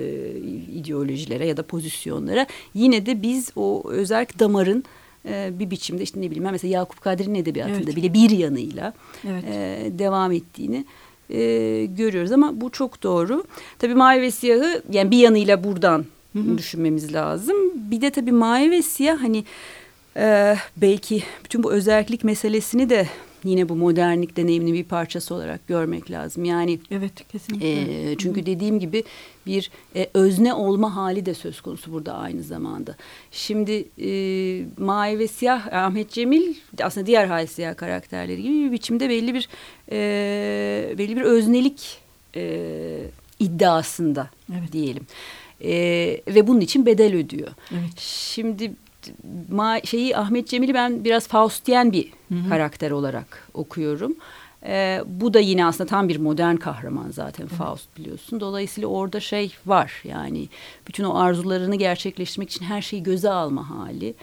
ideolojilere 0.78 1.46
ya 1.46 1.56
da 1.56 1.62
pozisyonlara 1.62 2.46
yine 2.74 3.06
de 3.06 3.22
biz 3.22 3.50
o 3.56 3.90
özerk 3.90 4.38
damarın 4.38 4.84
e, 5.28 5.58
bir 5.58 5.70
biçimde 5.70 6.02
işte 6.02 6.20
ne 6.20 6.30
bileyim 6.30 6.48
mesela 6.52 6.74
Yakup 6.74 7.00
Kadri'nin 7.00 7.34
edebiyatında 7.34 7.78
evet. 7.78 7.96
bile 7.96 8.14
bir 8.14 8.30
yanıyla 8.30 8.92
evet. 9.28 9.44
e, 9.44 9.98
devam 9.98 10.32
ettiğini 10.32 10.84
e, 11.30 11.84
görüyoruz 11.86 12.32
ama 12.32 12.60
bu 12.60 12.70
çok 12.70 13.02
doğru. 13.02 13.44
Tabii 13.78 13.94
mavi 13.94 14.22
ve 14.22 14.30
siyahı 14.30 14.82
yani 14.90 15.10
bir 15.10 15.18
yanıyla 15.18 15.64
buradan 15.64 16.04
hı 16.32 16.38
hı. 16.38 16.58
düşünmemiz 16.58 17.14
lazım. 17.14 17.56
Bir 17.74 18.00
de 18.00 18.10
tabii 18.10 18.32
mavi 18.32 18.70
ve 18.70 18.82
siyah 18.82 19.22
hani 19.22 19.44
e, 20.16 20.56
belki 20.76 21.22
bütün 21.44 21.62
bu 21.62 21.72
özellik 21.72 22.24
meselesini 22.24 22.90
de 22.90 23.06
yine 23.44 23.68
bu 23.68 23.76
modernlik 23.76 24.36
deneyiminin 24.36 24.74
bir 24.74 24.84
parçası 24.84 25.34
olarak 25.34 25.68
görmek 25.68 26.10
lazım. 26.10 26.44
Yani 26.44 26.78
evet 26.90 27.28
kesinlikle. 27.28 28.10
E, 28.12 28.16
çünkü 28.16 28.40
Hı 28.40 28.46
dediğim 28.46 28.80
gibi 28.80 29.04
bir 29.46 29.70
e, 29.96 30.08
özne 30.14 30.54
olma 30.54 30.96
hali 30.96 31.26
de 31.26 31.34
söz 31.34 31.60
konusu 31.60 31.92
burada 31.92 32.14
aynı 32.14 32.42
zamanda. 32.42 32.96
Şimdi 33.30 33.88
e, 33.98 34.10
Mavi 34.78 35.18
ve 35.18 35.28
Siyah 35.28 35.72
Ahmet 35.72 36.10
Cemil 36.10 36.54
aslında 36.82 37.06
diğer 37.06 37.26
hal 37.26 37.46
siyah 37.46 37.76
karakterleri 37.76 38.42
gibi 38.42 38.54
bir 38.54 38.72
biçimde 38.72 39.08
belli 39.08 39.34
bir 39.34 39.48
e, 39.90 40.98
belli 40.98 41.16
bir 41.16 41.22
öznelik 41.22 41.98
e, 42.36 42.98
iddiasında 43.38 44.30
evet. 44.52 44.72
diyelim. 44.72 45.06
E, 45.60 45.72
ve 46.28 46.46
bunun 46.46 46.60
için 46.60 46.86
bedel 46.86 47.14
ödüyor. 47.14 47.50
Evet. 47.72 47.98
Şimdi 47.98 48.72
ma 49.50 49.80
şeyi 49.80 50.16
Ahmet 50.16 50.48
Cemil'i 50.48 50.74
ben 50.74 51.04
biraz 51.04 51.28
Faustiyen 51.28 51.92
bir 51.92 52.12
hı 52.28 52.34
hı. 52.34 52.48
karakter 52.48 52.90
olarak 52.90 53.48
okuyorum. 53.54 54.16
Ee, 54.66 55.02
bu 55.06 55.34
da 55.34 55.40
yine 55.40 55.66
aslında 55.66 55.88
tam 55.88 56.08
bir 56.08 56.16
modern 56.16 56.56
kahraman 56.56 57.10
zaten 57.10 57.44
hı. 57.44 57.48
Faust 57.48 57.98
biliyorsun. 57.98 58.40
Dolayısıyla 58.40 58.88
orada 58.88 59.20
şey 59.20 59.52
var 59.66 60.02
yani 60.04 60.48
bütün 60.88 61.04
o 61.04 61.18
arzularını 61.18 61.76
gerçekleştirmek 61.76 62.50
için 62.50 62.64
her 62.64 62.82
şeyi 62.82 63.02
göze 63.02 63.30
alma 63.30 63.70
hali 63.70 64.14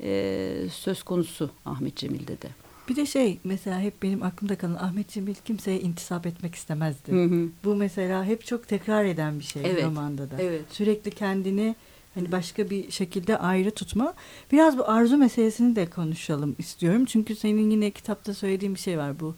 e, 0.00 0.52
söz 0.72 1.02
konusu 1.02 1.50
Ahmet 1.64 1.96
Cemil'de 1.96 2.42
de. 2.42 2.48
Bir 2.88 2.96
de 2.96 3.06
şey 3.06 3.38
mesela 3.44 3.80
hep 3.80 4.02
benim 4.02 4.22
aklımda 4.22 4.56
kalan 4.56 4.74
Ahmet 4.74 5.08
Cemil 5.08 5.34
kimseye 5.34 5.80
intisap 5.80 6.26
etmek 6.26 6.54
istemezdi. 6.54 7.12
Hı 7.12 7.24
hı. 7.24 7.48
Bu 7.64 7.74
mesela 7.74 8.24
hep 8.24 8.46
çok 8.46 8.68
tekrar 8.68 9.04
eden 9.04 9.38
bir 9.38 9.44
şey 9.44 9.62
evet. 9.64 9.84
romanda 9.84 10.30
da. 10.30 10.34
Evet. 10.38 10.62
Sürekli 10.70 11.10
kendini 11.10 11.74
Hani 12.14 12.32
başka 12.32 12.70
bir 12.70 12.90
şekilde 12.90 13.38
ayrı 13.38 13.70
tutma. 13.70 14.14
Biraz 14.52 14.78
bu 14.78 14.88
arzu 14.88 15.16
meselesini 15.16 15.76
de 15.76 15.86
konuşalım 15.86 16.56
istiyorum. 16.58 17.04
Çünkü 17.04 17.36
senin 17.36 17.70
yine 17.70 17.90
kitapta 17.90 18.34
söylediğin 18.34 18.74
bir 18.74 18.80
şey 18.80 18.98
var 18.98 19.20
bu 19.20 19.34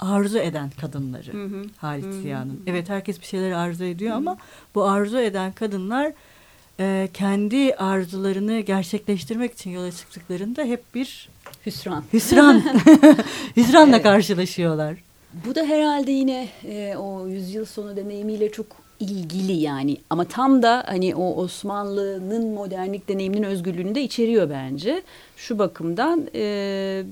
arzu 0.00 0.38
eden 0.38 0.70
kadınları 0.80 1.32
hı 1.32 1.44
hı. 1.44 1.62
Halit 1.76 2.14
Ziya'nın. 2.22 2.60
Evet 2.66 2.88
herkes 2.88 3.20
bir 3.20 3.26
şeyler 3.26 3.52
arzu 3.52 3.84
ediyor 3.84 4.10
hı 4.10 4.14
hı. 4.14 4.18
ama 4.18 4.36
bu 4.74 4.84
arzu 4.84 5.18
eden 5.18 5.52
kadınlar 5.52 6.12
e, 6.80 7.08
kendi 7.14 7.74
arzularını 7.74 8.60
gerçekleştirmek 8.60 9.52
için 9.52 9.70
yola 9.70 9.92
çıktıklarında 9.92 10.64
hep 10.64 10.94
bir 10.94 11.28
hüsran. 11.66 12.04
Hüsran. 12.12 12.62
Hüsranla 13.56 13.96
evet. 13.96 14.02
karşılaşıyorlar. 14.02 14.96
Bu 15.46 15.54
da 15.54 15.64
herhalde 15.64 16.12
yine 16.12 16.48
e, 16.64 16.96
o 16.96 17.28
yüzyıl 17.28 17.64
sonu 17.64 17.96
deneyimiyle 17.96 18.52
çok 18.52 18.83
ilgili 19.00 19.52
yani 19.52 19.96
ama 20.10 20.24
tam 20.24 20.62
da 20.62 20.84
hani 20.86 21.14
o 21.14 21.34
Osmanlı'nın 21.34 22.54
modernlik 22.54 23.08
deneyiminin 23.08 23.42
özgürlüğünü 23.42 23.94
de 23.94 24.02
içeriyor 24.02 24.50
bence. 24.50 25.02
Şu 25.36 25.58
bakımdan 25.58 26.28
e, 26.34 27.04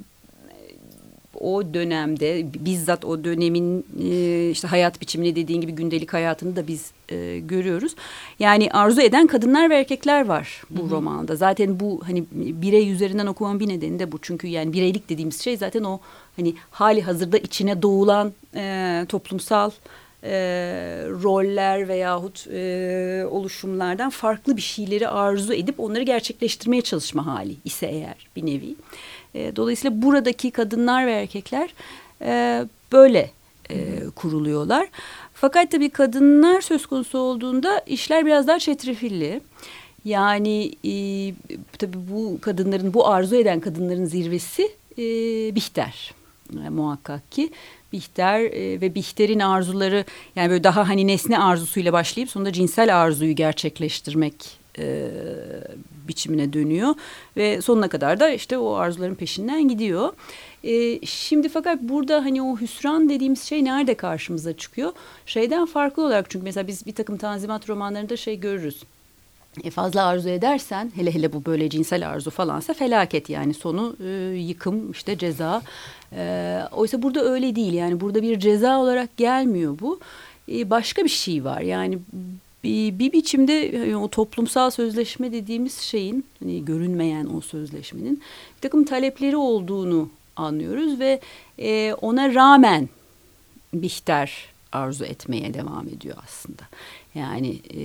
o 1.41 1.75
dönemde 1.75 2.47
bizzat 2.65 3.05
o 3.05 3.25
dönemin 3.25 3.87
e, 4.03 4.51
işte 4.51 4.69
hayat 4.69 5.01
biçimini 5.01 5.37
dediğin 5.37 5.61
gibi 5.61 5.73
gündelik 5.73 6.13
hayatını 6.13 6.57
da 6.57 6.67
biz 6.67 6.91
e, 7.09 7.39
görüyoruz. 7.39 7.95
Yani 8.39 8.71
arzu 8.73 9.01
eden 9.01 9.27
kadınlar 9.27 9.71
ve 9.71 9.79
erkekler 9.79 10.27
var 10.27 10.63
bu 10.71 10.83
Hı 10.83 10.87
-hı. 10.87 10.91
romanda. 10.91 11.37
Zaten 11.37 11.81
bu 11.81 12.01
hani 12.05 12.25
birey 12.33 12.93
üzerinden 12.93 13.27
okumanın 13.27 13.61
bir 13.61 13.69
nedeni 13.69 13.99
de 13.99 14.13
bu. 14.13 14.19
Çünkü 14.23 14.47
yani 14.47 14.73
bireylik 14.73 15.09
dediğimiz 15.09 15.41
şey 15.41 15.57
zaten 15.57 15.85
o 15.85 16.01
hani 16.37 16.55
hali 16.71 17.03
hazırda 17.03 17.39
içine 17.39 17.83
doğulan 17.83 18.33
e, 18.55 19.07
toplumsal 19.09 19.71
e, 20.25 20.33
roller 21.23 21.89
veyahut 21.89 22.47
e, 22.47 23.27
oluşumlardan 23.31 24.11
farklı 24.11 24.57
bir 24.57 24.63
şeyleri 24.63 25.09
arzu 25.09 25.55
edip 25.55 25.81
onları 25.81 26.03
gerçekleştirmeye 26.03 26.83
çalışma 26.83 27.27
hali 27.27 27.57
ise 27.65 27.87
eğer 27.87 28.27
bir 28.37 28.47
nevi. 28.47 28.75
E, 29.35 29.57
dolayısıyla 29.57 30.03
buradaki 30.03 30.51
kadınlar 30.51 31.07
ve 31.07 31.13
erkekler 31.13 31.75
e, 32.23 32.65
böyle 32.93 33.31
e, 33.71 33.99
kuruluyorlar. 34.17 34.89
Fakat 35.35 35.71
tabii 35.71 35.91
kadınlar 35.91 36.61
söz 36.61 36.87
konusu 36.87 37.19
olduğunda 37.19 37.79
işler 37.79 38.27
biraz 38.27 38.47
daha 38.47 38.59
çetrefilli. 38.59 39.41
Yani 40.05 40.73
e, 40.85 40.95
tabii 41.79 41.99
bu 42.11 42.39
kadınların, 42.41 42.95
bu 42.95 43.09
arzu 43.09 43.37
eden 43.37 43.61
kadınların 43.61 44.05
zirvesi 44.05 44.63
e, 44.99 45.05
Bihter 45.55 46.22
e, 46.67 46.69
muhakkak 46.69 47.33
ki. 47.33 47.51
Bihter 47.93 48.41
e, 48.41 48.81
ve 48.81 48.95
Bihter'in 48.95 49.39
arzuları 49.39 50.05
yani 50.37 50.51
böyle 50.51 50.65
daha 50.65 50.89
hani 50.89 51.07
nesne 51.07 51.39
arzusuyla 51.39 51.93
başlayıp 51.93 52.31
sonunda 52.31 52.53
cinsel 52.53 53.03
arzuyu 53.03 53.33
gerçekleştirmek 53.33 54.35
e, 54.79 55.09
biçimine 56.09 56.53
dönüyor 56.53 56.95
ve 57.37 57.63
sonuna 57.63 57.89
kadar 57.89 58.21
da 58.21 58.31
işte 58.31 58.59
o 58.59 58.75
arzuların 58.75 59.15
peşinden 59.15 59.69
gidiyor. 59.69 60.13
E, 60.65 61.07
şimdi 61.07 61.49
fakat 61.49 61.83
burada 61.83 62.25
hani 62.25 62.43
o 62.43 62.61
hüsran 62.61 63.09
dediğimiz 63.09 63.43
şey 63.43 63.65
nerede 63.65 63.95
karşımıza 63.95 64.57
çıkıyor? 64.57 64.93
Şeyden 65.27 65.67
farklı 65.67 66.05
olarak 66.05 66.31
çünkü 66.31 66.45
mesela 66.45 66.67
biz 66.67 66.87
bir 66.87 66.95
takım 66.95 67.17
tanzimat 67.17 67.69
romanlarında 67.69 68.17
şey 68.17 68.41
görürüz. 68.41 68.83
E 69.65 69.71
fazla 69.71 70.05
arzu 70.05 70.29
edersen 70.29 70.93
hele 70.95 71.15
hele 71.15 71.33
bu 71.33 71.45
böyle 71.45 71.71
cinsel 71.71 72.09
arzu 72.09 72.31
falansa 72.31 72.75
felaket 72.75 73.31
yani 73.31 73.55
sonu 73.55 73.97
e, 74.05 74.09
yıkım 74.37 74.91
işte 74.91 75.19
ceza. 75.19 75.63
E, 76.13 76.61
oysa 76.73 77.03
burada 77.03 77.25
öyle 77.25 77.57
değil 77.57 77.73
yani 77.73 78.01
burada 78.01 78.23
bir 78.23 78.39
ceza 78.39 78.79
olarak 78.79 79.17
gelmiyor 79.17 79.79
bu. 79.81 80.01
E, 80.53 80.71
başka 80.71 81.05
bir 81.05 81.09
şey 81.09 81.45
var 81.45 81.61
yani 81.61 81.99
bir, 82.65 82.99
bir 82.99 83.13
biçimde 83.13 83.53
yani 83.53 83.97
o 83.97 84.09
toplumsal 84.09 84.71
sözleşme 84.71 85.33
dediğimiz 85.33 85.79
şeyin 85.79 86.27
hani 86.39 86.65
görünmeyen 86.65 87.29
o 87.37 87.41
sözleşmenin 87.41 88.23
bir 88.57 88.61
takım 88.61 88.85
talepleri 88.85 89.37
olduğunu 89.37 90.11
anlıyoruz 90.37 91.01
ve 91.01 91.21
e, 91.59 91.95
ona 91.95 92.35
rağmen 92.35 92.89
Bihter 93.75 94.53
arzu 94.73 95.05
etmeye 95.05 95.55
devam 95.55 95.89
ediyor 95.89 96.17
aslında. 96.25 96.63
Yani 97.15 97.61
e, 97.71 97.81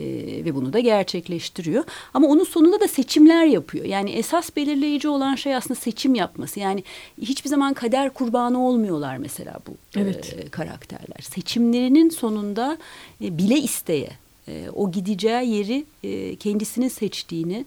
ve 0.45 0.55
bunu 0.55 0.73
da 0.73 0.79
gerçekleştiriyor. 0.79 1.83
Ama 2.13 2.27
onun 2.27 2.43
sonunda 2.43 2.79
da 2.79 2.87
seçimler 2.87 3.45
yapıyor. 3.45 3.85
Yani 3.85 4.09
esas 4.09 4.55
belirleyici 4.55 5.07
olan 5.07 5.35
şey 5.35 5.55
aslında 5.55 5.79
seçim 5.79 6.15
yapması. 6.15 6.59
Yani 6.59 6.83
hiçbir 7.21 7.49
zaman 7.49 7.73
kader 7.73 8.09
kurbanı 8.09 8.67
olmuyorlar 8.67 9.17
mesela 9.17 9.59
bu 9.67 9.99
evet. 9.99 10.35
e, 10.39 10.49
karakterler. 10.49 11.21
Seçimlerinin 11.21 12.09
sonunda 12.09 12.77
e, 13.23 13.37
bile 13.37 13.57
isteye 13.59 14.09
e, 14.47 14.69
o 14.75 14.91
gideceği 14.91 15.49
yeri 15.49 15.85
e, 16.03 16.35
kendisinin 16.35 16.87
seçtiğini 16.87 17.65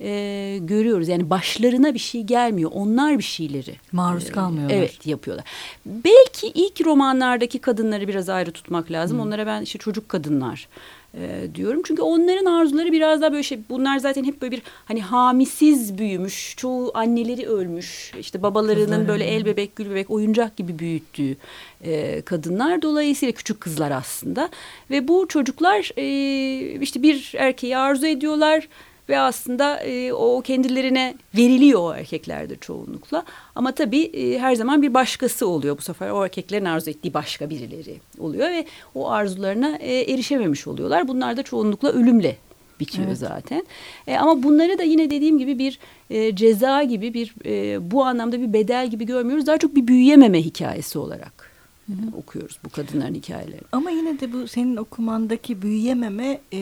e, 0.00 0.58
görüyoruz. 0.62 1.08
Yani 1.08 1.30
başlarına 1.30 1.94
bir 1.94 1.98
şey 1.98 2.22
gelmiyor. 2.22 2.70
Onlar 2.74 3.18
bir 3.18 3.22
şeyleri 3.22 3.74
maruz 3.92 4.30
kalmıyorlar. 4.30 4.76
Evet 4.76 5.06
yapıyorlar. 5.06 5.44
Belki 5.86 6.46
ilk 6.46 6.86
romanlardaki 6.86 7.58
kadınları 7.58 8.08
biraz 8.08 8.28
ayrı 8.28 8.52
tutmak 8.52 8.90
lazım. 8.90 9.18
Hmm. 9.18 9.26
Onlara 9.26 9.46
ben 9.46 9.62
işte 9.62 9.78
çocuk 9.78 10.08
kadınlar 10.08 10.68
e, 11.14 11.54
diyorum. 11.54 11.82
Çünkü 11.84 12.02
onların 12.02 12.44
arzuları 12.44 12.92
biraz 12.92 13.20
daha 13.20 13.32
böyle 13.32 13.42
şey 13.42 13.58
bunlar 13.68 13.98
zaten 13.98 14.24
hep 14.24 14.42
böyle 14.42 14.56
bir 14.56 14.62
hani 14.84 15.02
hamisiz 15.02 15.98
büyümüş. 15.98 16.54
Çoğu 16.56 16.90
anneleri 16.94 17.46
ölmüş. 17.46 18.12
İşte 18.18 18.42
babalarının 18.42 18.86
Kızlar 18.86 19.08
böyle 19.08 19.24
el 19.24 19.44
bebek 19.44 19.76
gül 19.76 19.90
bebek 19.90 20.10
oyuncak 20.10 20.56
gibi 20.56 20.78
büyüttüğü 20.78 21.36
e, 21.84 22.20
kadınlar. 22.20 22.82
Dolayısıyla 22.82 23.32
küçük 23.32 23.60
kızlar 23.60 23.90
aslında. 23.90 24.48
Ve 24.90 25.08
bu 25.08 25.28
çocuklar 25.28 25.90
e, 25.96 26.80
işte 26.80 27.02
bir 27.02 27.34
erkeği 27.36 27.76
arzu 27.76 28.06
ediyorlar 28.06 28.68
ve 29.08 29.18
aslında 29.18 29.80
e, 29.80 30.12
o 30.12 30.40
kendilerine 30.42 31.14
veriliyor 31.36 31.80
o 31.80 31.94
erkeklerde 31.94 32.56
çoğunlukla. 32.56 33.24
Ama 33.54 33.72
tabii 33.72 34.02
e, 34.02 34.38
her 34.38 34.54
zaman 34.54 34.82
bir 34.82 34.94
başkası 34.94 35.48
oluyor 35.48 35.78
bu 35.78 35.82
sefer. 35.82 36.10
O 36.10 36.24
erkeklerin 36.24 36.64
arzu 36.64 36.90
ettiği 36.90 37.14
başka 37.14 37.50
birileri 37.50 37.96
oluyor 38.18 38.48
ve 38.50 38.66
o 38.94 39.10
arzularına 39.10 39.76
e, 39.76 40.12
erişememiş 40.12 40.66
oluyorlar. 40.66 41.08
Bunlar 41.08 41.36
da 41.36 41.42
çoğunlukla 41.42 41.92
ölümle 41.92 42.36
bitiyor 42.80 43.08
evet. 43.08 43.18
zaten. 43.18 43.66
E, 44.06 44.16
ama 44.16 44.42
bunları 44.42 44.78
da 44.78 44.82
yine 44.82 45.10
dediğim 45.10 45.38
gibi 45.38 45.58
bir 45.58 45.78
e, 46.10 46.36
ceza 46.36 46.82
gibi 46.82 47.14
bir 47.14 47.34
e, 47.46 47.90
bu 47.90 48.04
anlamda 48.04 48.40
bir 48.40 48.52
bedel 48.52 48.90
gibi 48.90 49.06
görmüyoruz. 49.06 49.46
Daha 49.46 49.58
çok 49.58 49.76
bir 49.76 49.86
büyüyememe 49.86 50.42
hikayesi 50.42 50.98
olarak 50.98 51.50
Hı 51.86 51.92
-hı. 51.92 52.16
okuyoruz 52.16 52.58
bu 52.64 52.68
kadınların 52.68 53.14
hikayelerini. 53.14 53.66
Ama 53.72 53.90
yine 53.90 54.20
de 54.20 54.32
bu 54.32 54.48
senin 54.48 54.76
okumandaki 54.76 55.62
büyüyememe 55.62 56.40
e, 56.52 56.60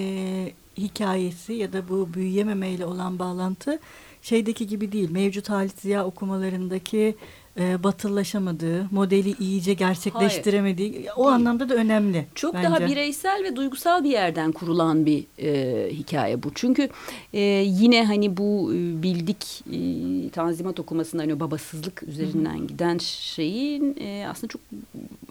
hikayesi 0.78 1.52
ya 1.52 1.72
da 1.72 1.88
bu 1.88 2.14
büyüyememeyle 2.14 2.86
olan 2.86 3.18
bağlantı 3.18 3.78
şeydeki 4.22 4.66
gibi 4.66 4.92
değil. 4.92 5.10
Mevcut 5.10 5.50
Halit 5.50 5.80
Ziya 5.80 6.06
okumalarındaki 6.06 7.16
e, 7.58 7.82
batıllaşamadığı, 7.82 8.88
modeli 8.90 9.34
iyice 9.40 9.74
gerçekleştiremediği 9.74 10.92
Hayır. 10.92 11.10
o 11.16 11.28
anlamda 11.28 11.68
da 11.68 11.74
önemli. 11.74 12.26
Çok 12.34 12.54
bence. 12.54 12.68
daha 12.68 12.86
bireysel 12.86 13.44
ve 13.44 13.56
duygusal 13.56 14.04
bir 14.04 14.10
yerden 14.10 14.52
kurulan 14.52 15.06
bir 15.06 15.24
e, 15.38 15.90
hikaye 15.90 16.42
bu. 16.42 16.50
Çünkü 16.54 16.88
e, 17.32 17.40
yine 17.66 18.06
hani 18.06 18.36
bu 18.36 18.72
e, 18.74 19.02
bildik 19.02 19.64
e, 19.72 20.30
tanzimat 20.30 20.80
okumasında 20.80 21.22
hani 21.22 21.40
babasızlık 21.40 22.02
üzerinden 22.02 22.58
Hı 22.58 22.66
giden 22.66 22.98
şeyin 22.98 23.96
e, 24.00 24.26
aslında 24.30 24.48
çok 24.48 24.62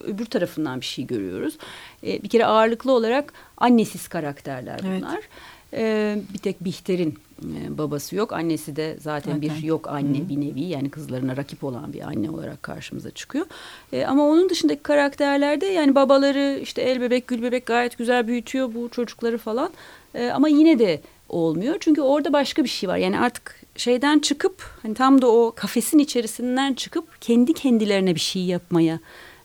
öbür 0.04 0.26
tarafından 0.26 0.82
bir 0.82 0.86
şey 0.86 1.08
görüyoruz. 1.08 1.58
E, 2.04 2.24
bir 2.24 2.30
kere 2.30 2.46
ağırlıklı 2.46 2.92
olarak 2.92 3.34
annesiz 3.58 4.08
karakterler 4.08 4.80
bunlar. 4.84 5.16
Evet. 5.16 5.30
E, 5.74 6.18
bir 6.34 6.40
tek 6.40 6.64
Bihter'in 6.64 7.20
babası 7.69 8.15
yok. 8.15 8.34
Annesi 8.34 8.76
de 8.76 8.98
zaten, 9.00 9.34
zaten. 9.34 9.41
bir 9.41 9.63
yok 9.63 9.88
anne 9.88 10.19
Hı. 10.19 10.30
bir 10.30 10.41
nevi 10.41 10.62
yani 10.62 10.89
kızlarına 10.89 11.38
rakip 11.38 11.63
olan 11.63 11.93
bir 11.93 12.02
anne 12.02 12.30
olarak 12.30 12.63
karşımıza 12.63 13.12
çıkıyor. 13.12 13.45
E, 13.93 14.06
ama 14.06 14.24
onun 14.24 14.50
dışındaki 14.50 14.84
karakterlerde 14.84 15.65
yani 15.65 15.95
babaları 15.95 16.60
işte 16.62 16.82
el 16.82 17.02
bebek 17.02 17.28
gül 17.28 17.41
bebek 17.41 17.65
gayet 17.65 17.98
güzel 17.98 18.28
büyütüyor 18.28 18.74
bu 18.74 18.89
çocukları 18.89 19.38
falan. 19.38 19.69
E, 20.13 20.30
ama 20.30 20.48
yine 20.50 20.80
de 20.80 21.02
olmuyor. 21.30 21.76
Çünkü 21.80 22.02
orada 22.02 22.34
başka 22.34 22.63
bir 22.63 22.69
şey 22.69 22.89
var. 22.89 22.98
Yani 22.98 23.19
artık 23.19 23.62
şeyden 23.76 24.19
çıkıp 24.19 24.63
hani 24.82 24.93
tam 24.93 25.21
da 25.21 25.28
o 25.28 25.52
kafesin 25.56 26.00
içerisinden 26.00 26.74
çıkıp 26.74 27.21
kendi 27.21 27.54
kendilerine 27.54 28.15
bir 28.15 28.19
şey 28.19 28.41
yapmaya 28.41 29.00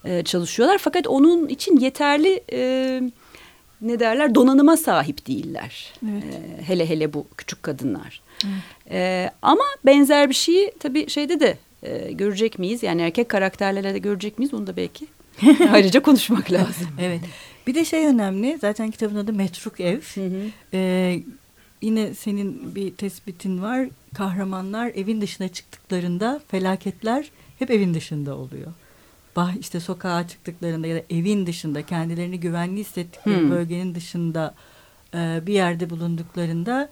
e, 0.05 0.23
çalışıyorlar. 0.23 0.79
Fakat 0.79 1.07
onun 1.07 1.49
için 1.49 1.77
yeterli 1.77 2.41
e, 2.53 3.03
ne 3.83 4.01
derler 4.01 4.35
donanıma 4.35 4.77
sahip 4.77 5.27
değiller. 5.27 5.93
Evet. 6.11 6.25
E, 6.25 6.63
hele 6.63 6.89
hele 6.89 7.13
bu 7.13 7.27
küçük 7.37 7.63
kadınlar. 7.63 8.23
Evet. 8.45 8.63
E, 8.91 9.31
ama 9.43 9.65
benzer 9.87 10.29
bir 10.29 10.35
şeyi 10.35 10.73
tabii 10.81 11.11
şeyde 11.11 11.41
de 11.41 11.59
e, 11.83 12.13
görecek 12.13 12.59
miyiz? 12.59 12.83
Yani 12.83 13.03
erkek 13.03 13.29
karakterlerle 13.29 13.95
de 13.95 13.99
görecek 13.99 14.39
miyiz? 14.39 14.55
Onu 14.55 14.67
da 14.67 14.77
belki 14.77 15.07
ayrıca 15.73 16.03
konuşmak 16.03 16.53
lazım. 16.53 16.89
evet. 17.01 17.21
Bir 17.67 17.75
de 17.75 17.85
şey 17.85 18.07
önemli. 18.07 18.59
Zaten 18.61 18.91
kitabın 18.91 19.17
adı 19.17 19.33
Metruk 19.33 19.81
Ev. 19.81 20.01
Hı 20.15 20.27
hı. 20.27 20.51
Ee, 20.75 21.23
yine 21.83 22.15
senin 22.15 22.75
bir 22.75 22.91
tespitin 22.91 23.63
var. 23.63 23.89
Kahramanlar 24.15 24.89
evin 24.95 25.21
dışına 25.21 25.49
çıktıklarında 25.49 26.41
felaketler 26.49 27.31
hep 27.59 27.71
evin 27.71 27.95
dışında 27.95 28.37
oluyor 28.37 28.73
bah 29.37 29.51
işte 29.61 29.81
sokağa 29.81 30.29
çıktıklarında 30.29 30.87
ya 30.87 30.97
da 30.97 31.03
evin 31.11 31.47
dışında 31.47 31.83
kendilerini 31.83 32.41
güvenli 32.41 32.81
hissettikleri 32.81 33.41
hmm. 33.41 33.51
bölgenin 33.51 33.95
dışında 33.95 34.55
e, 35.15 35.41
bir 35.47 35.55
yerde 35.55 35.91
bulunduklarında 35.91 36.89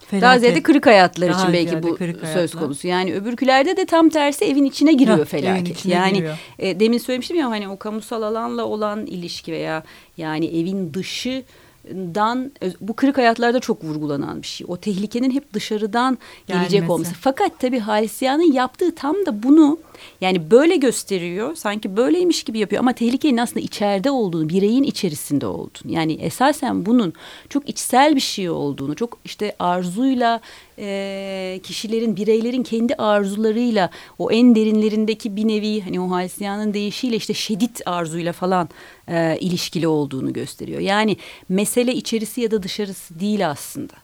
felaket, 0.00 0.22
daha 0.22 0.38
ziyade 0.38 0.62
kırık 0.62 0.86
hayatlar 0.86 1.30
için 1.30 1.52
belki 1.52 1.82
bu 1.82 1.98
söz 2.32 2.54
konusu. 2.54 2.88
Yani 2.88 3.14
öbürkülerde 3.14 3.76
de 3.76 3.86
tam 3.86 4.08
tersi 4.08 4.44
evin 4.44 4.64
içine 4.64 4.92
giriyor 4.92 5.18
ha, 5.18 5.24
felaket. 5.24 5.78
Içine 5.78 5.94
yani 5.94 6.14
giriyor. 6.14 6.38
E, 6.58 6.80
demin 6.80 6.98
söylemiştim 6.98 7.36
ya 7.36 7.50
hani 7.50 7.68
o 7.68 7.78
kamusal 7.78 8.22
alanla 8.22 8.64
olan 8.64 9.06
ilişki 9.06 9.52
veya 9.52 9.82
yani 10.16 10.46
evin 10.46 10.94
dışı 10.94 11.44
dan 11.90 12.52
bu 12.80 12.96
kırık 12.96 13.18
hayatlarda 13.18 13.60
çok 13.60 13.84
vurgulanan 13.84 14.42
bir 14.42 14.46
şey. 14.46 14.66
O 14.70 14.76
tehlikenin 14.76 15.30
hep 15.30 15.54
dışarıdan 15.54 16.18
gelecek 16.46 16.70
Gelmesi. 16.70 16.92
olması. 16.92 17.14
Fakat 17.14 17.58
tabii 17.58 17.78
Halisiyan'ın 17.78 18.52
yaptığı 18.52 18.94
tam 18.94 19.26
da 19.26 19.42
bunu 19.42 19.78
yani 20.20 20.50
böyle 20.50 20.76
gösteriyor. 20.76 21.54
Sanki 21.54 21.96
böyleymiş 21.96 22.42
gibi 22.42 22.58
yapıyor 22.58 22.80
ama 22.80 22.92
tehlikenin 22.92 23.36
aslında 23.36 23.60
içeride 23.60 24.10
olduğunu, 24.10 24.48
bireyin 24.48 24.82
içerisinde 24.82 25.46
olduğunu. 25.46 25.92
Yani 25.92 26.12
esasen 26.12 26.86
bunun 26.86 27.12
çok 27.48 27.68
içsel 27.68 28.16
bir 28.16 28.20
şey 28.20 28.50
olduğunu, 28.50 28.94
çok 28.94 29.18
işte 29.24 29.56
arzuyla 29.58 30.40
e, 30.78 31.60
kişilerin, 31.62 32.16
bireylerin 32.16 32.62
kendi 32.62 32.94
arzularıyla 32.94 33.90
o 34.18 34.30
en 34.30 34.54
derinlerindeki 34.54 35.36
bir 35.36 35.48
nevi 35.48 35.80
hani 35.80 36.00
o 36.00 36.10
Halisiyan'ın 36.10 36.74
deyişiyle 36.74 37.16
işte 37.16 37.34
şiddet 37.34 37.88
arzuyla 37.88 38.32
falan 38.32 38.68
e, 39.08 39.38
ilişkili 39.40 39.88
olduğunu 39.88 40.32
gösteriyor. 40.32 40.80
Yani 40.80 41.16
mesele 41.48 41.94
içerisi 41.94 42.40
ya 42.40 42.50
da 42.50 42.62
dışarısı 42.62 43.20
değil 43.20 43.50
aslında. 43.50 43.94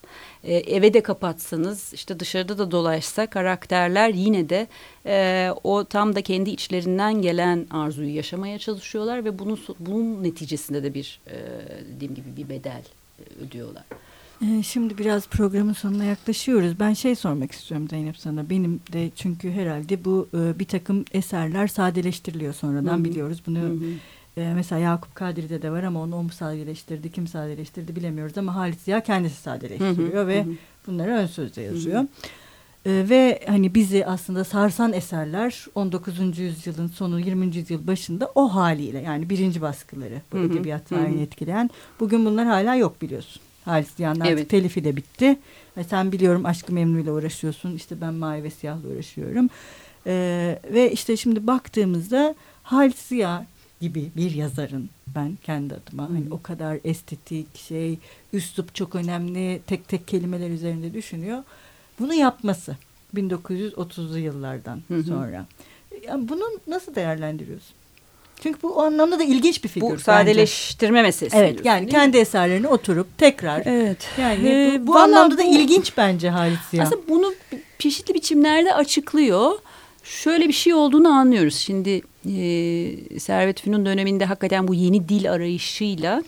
E, 0.44 0.54
eve 0.54 0.94
de 0.94 1.00
kapatsanız 1.00 1.92
işte 1.94 2.20
dışarıda 2.20 2.58
da 2.58 2.70
dolaşsa 2.70 3.26
karakterler 3.26 4.08
yine 4.08 4.48
de 4.48 4.66
e, 5.06 5.48
o 5.64 5.84
tam 5.84 6.14
da 6.14 6.22
kendi 6.22 6.50
içlerinden 6.50 7.22
gelen 7.22 7.66
arzuyu 7.70 8.14
yaşamaya 8.14 8.58
çalışıyorlar 8.58 9.24
ve 9.24 9.38
bunun 9.38 9.58
bunun 9.78 10.24
neticesinde 10.24 10.82
de 10.82 10.94
bir 10.94 11.20
e, 11.26 11.36
dediğim 11.94 12.14
gibi 12.14 12.36
bir 12.36 12.48
bedel 12.48 12.82
ödüyorlar. 13.46 13.84
E, 14.42 14.62
şimdi 14.62 14.98
biraz 14.98 15.26
programın 15.26 15.72
sonuna 15.72 16.04
yaklaşıyoruz. 16.04 16.80
Ben 16.80 16.92
şey 16.92 17.14
sormak 17.14 17.52
istiyorum 17.52 17.88
Zeynep 17.88 18.18
sana. 18.18 18.50
Benim 18.50 18.80
de 18.92 19.10
çünkü 19.16 19.50
herhalde 19.50 20.04
bu 20.04 20.28
e, 20.34 20.58
bir 20.58 20.64
takım 20.64 21.04
eserler 21.12 21.66
sadeleştiriliyor 21.66 22.54
sonradan 22.54 22.96
Hı 22.96 23.00
-hı. 23.00 23.04
biliyoruz. 23.04 23.42
Bunu 23.46 23.58
Hı 23.58 23.62
-hı 23.62 23.94
e, 24.36 24.52
mesela 24.54 24.78
Yakup 24.78 25.14
Kadri'de 25.14 25.62
de 25.62 25.70
var 25.70 25.82
ama 25.82 26.02
onu 26.02 26.16
o 26.16 26.22
mu 26.22 26.30
sadeleştirdi, 26.30 27.12
kim 27.12 27.26
sadeleştirdi 27.26 27.96
bilemiyoruz 27.96 28.38
ama 28.38 28.54
Halit 28.54 28.80
Ziya 28.80 29.02
kendisi 29.02 29.42
sadeleştiriyor 29.42 30.12
hı 30.12 30.20
hı, 30.20 30.26
ve 30.26 30.44
hı. 30.44 30.48
bunları 30.86 31.10
ön 31.10 31.26
sözde 31.26 31.62
yazıyor. 31.62 31.98
Hı 31.98 32.02
hı. 32.02 32.08
E, 32.86 33.08
ve 33.08 33.40
hani 33.46 33.74
bizi 33.74 34.06
aslında 34.06 34.44
sarsan 34.44 34.92
eserler 34.92 35.66
19. 35.74 36.38
yüzyılın 36.38 36.88
sonu 36.88 37.20
20. 37.20 37.56
yüzyıl 37.56 37.86
başında 37.86 38.32
o 38.34 38.54
haliyle 38.54 38.98
yani 38.98 39.30
birinci 39.30 39.62
baskıları 39.62 40.20
bu 40.32 40.38
edebiyat 40.38 40.88
tarihini 40.88 41.22
etkileyen. 41.22 41.70
Bugün 42.00 42.26
bunlar 42.26 42.46
hala 42.46 42.74
yok 42.74 43.02
biliyorsun. 43.02 43.42
Artık 43.66 44.00
Evet. 44.26 44.48
telifi 44.48 44.84
de 44.84 44.96
bitti. 44.96 45.38
E, 45.76 45.84
sen 45.84 46.12
biliyorum 46.12 46.46
Aşkı 46.46 46.72
Memnu'yla 46.72 47.12
uğraşıyorsun. 47.12 47.76
İşte 47.76 48.00
ben 48.00 48.14
Mavi 48.14 48.42
ve 48.42 48.50
Siyah'la 48.50 48.88
uğraşıyorum. 48.88 49.48
E, 50.06 50.58
ve 50.72 50.92
işte 50.92 51.16
şimdi 51.16 51.46
baktığımızda 51.46 52.34
Halis 52.62 52.96
Ziya 52.96 53.46
gibi 53.80 54.10
bir 54.16 54.30
yazarın 54.30 54.90
ben 55.14 55.38
kendi 55.42 55.74
adıma 55.74 56.10
hani 56.10 56.24
o 56.30 56.42
kadar 56.42 56.78
estetik 56.84 57.56
şey, 57.58 57.98
üslup 58.32 58.74
çok 58.74 58.94
önemli, 58.94 59.60
tek 59.66 59.88
tek 59.88 60.08
kelimeler 60.08 60.50
üzerinde 60.50 60.94
düşünüyor. 60.94 61.42
Bunu 62.00 62.14
yapması 62.14 62.76
1930'lu 63.16 64.18
yıllardan 64.18 64.80
Hı 64.88 64.94
hı. 64.94 65.02
sonra. 65.02 65.46
Yani 66.06 66.28
bunu 66.28 66.44
nasıl 66.66 66.94
değerlendiriyorsun? 66.94 67.74
Çünkü 68.42 68.62
bu 68.62 68.68
o 68.74 68.82
anlamda 68.82 69.18
da 69.18 69.22
ilginç 69.24 69.64
bir 69.64 69.68
figür. 69.68 69.86
Bu 69.86 69.90
bence. 69.90 70.02
sadeleştirme 70.04 71.02
meselesi. 71.02 71.36
Evet 71.36 71.48
diyorsun, 71.52 71.64
yani 71.68 71.78
değil 71.80 71.86
mi? 71.86 71.92
kendi 71.92 72.16
eserlerini 72.18 72.68
oturup 72.68 73.18
tekrar 73.18 73.62
Evet. 73.66 74.08
yani 74.20 74.48
Ee, 74.48 74.78
bu, 74.82 74.86
bu 74.86 74.96
anlamda 74.98 75.38
da 75.38 75.42
bu- 75.42 75.54
ilginç 75.54 75.92
bence 75.96 76.30
Halit 76.30 76.58
Ziya. 76.70 76.82
Aslında 76.82 77.00
bunu 77.08 77.34
çeşitli 77.78 78.14
biçimlerde 78.14 78.74
açıklıyor. 78.74 79.52
Şöyle 80.04 80.48
bir 80.48 80.52
şey 80.52 80.74
olduğunu 80.74 81.08
anlıyoruz. 81.08 81.54
Şimdi 81.56 81.90
e, 82.28 83.18
Servet 83.20 83.60
Fünun 83.60 83.86
döneminde 83.86 84.24
hakikaten 84.24 84.68
bu 84.68 84.74
yeni 84.74 85.08
dil 85.08 85.32
arayışıyla 85.32 86.22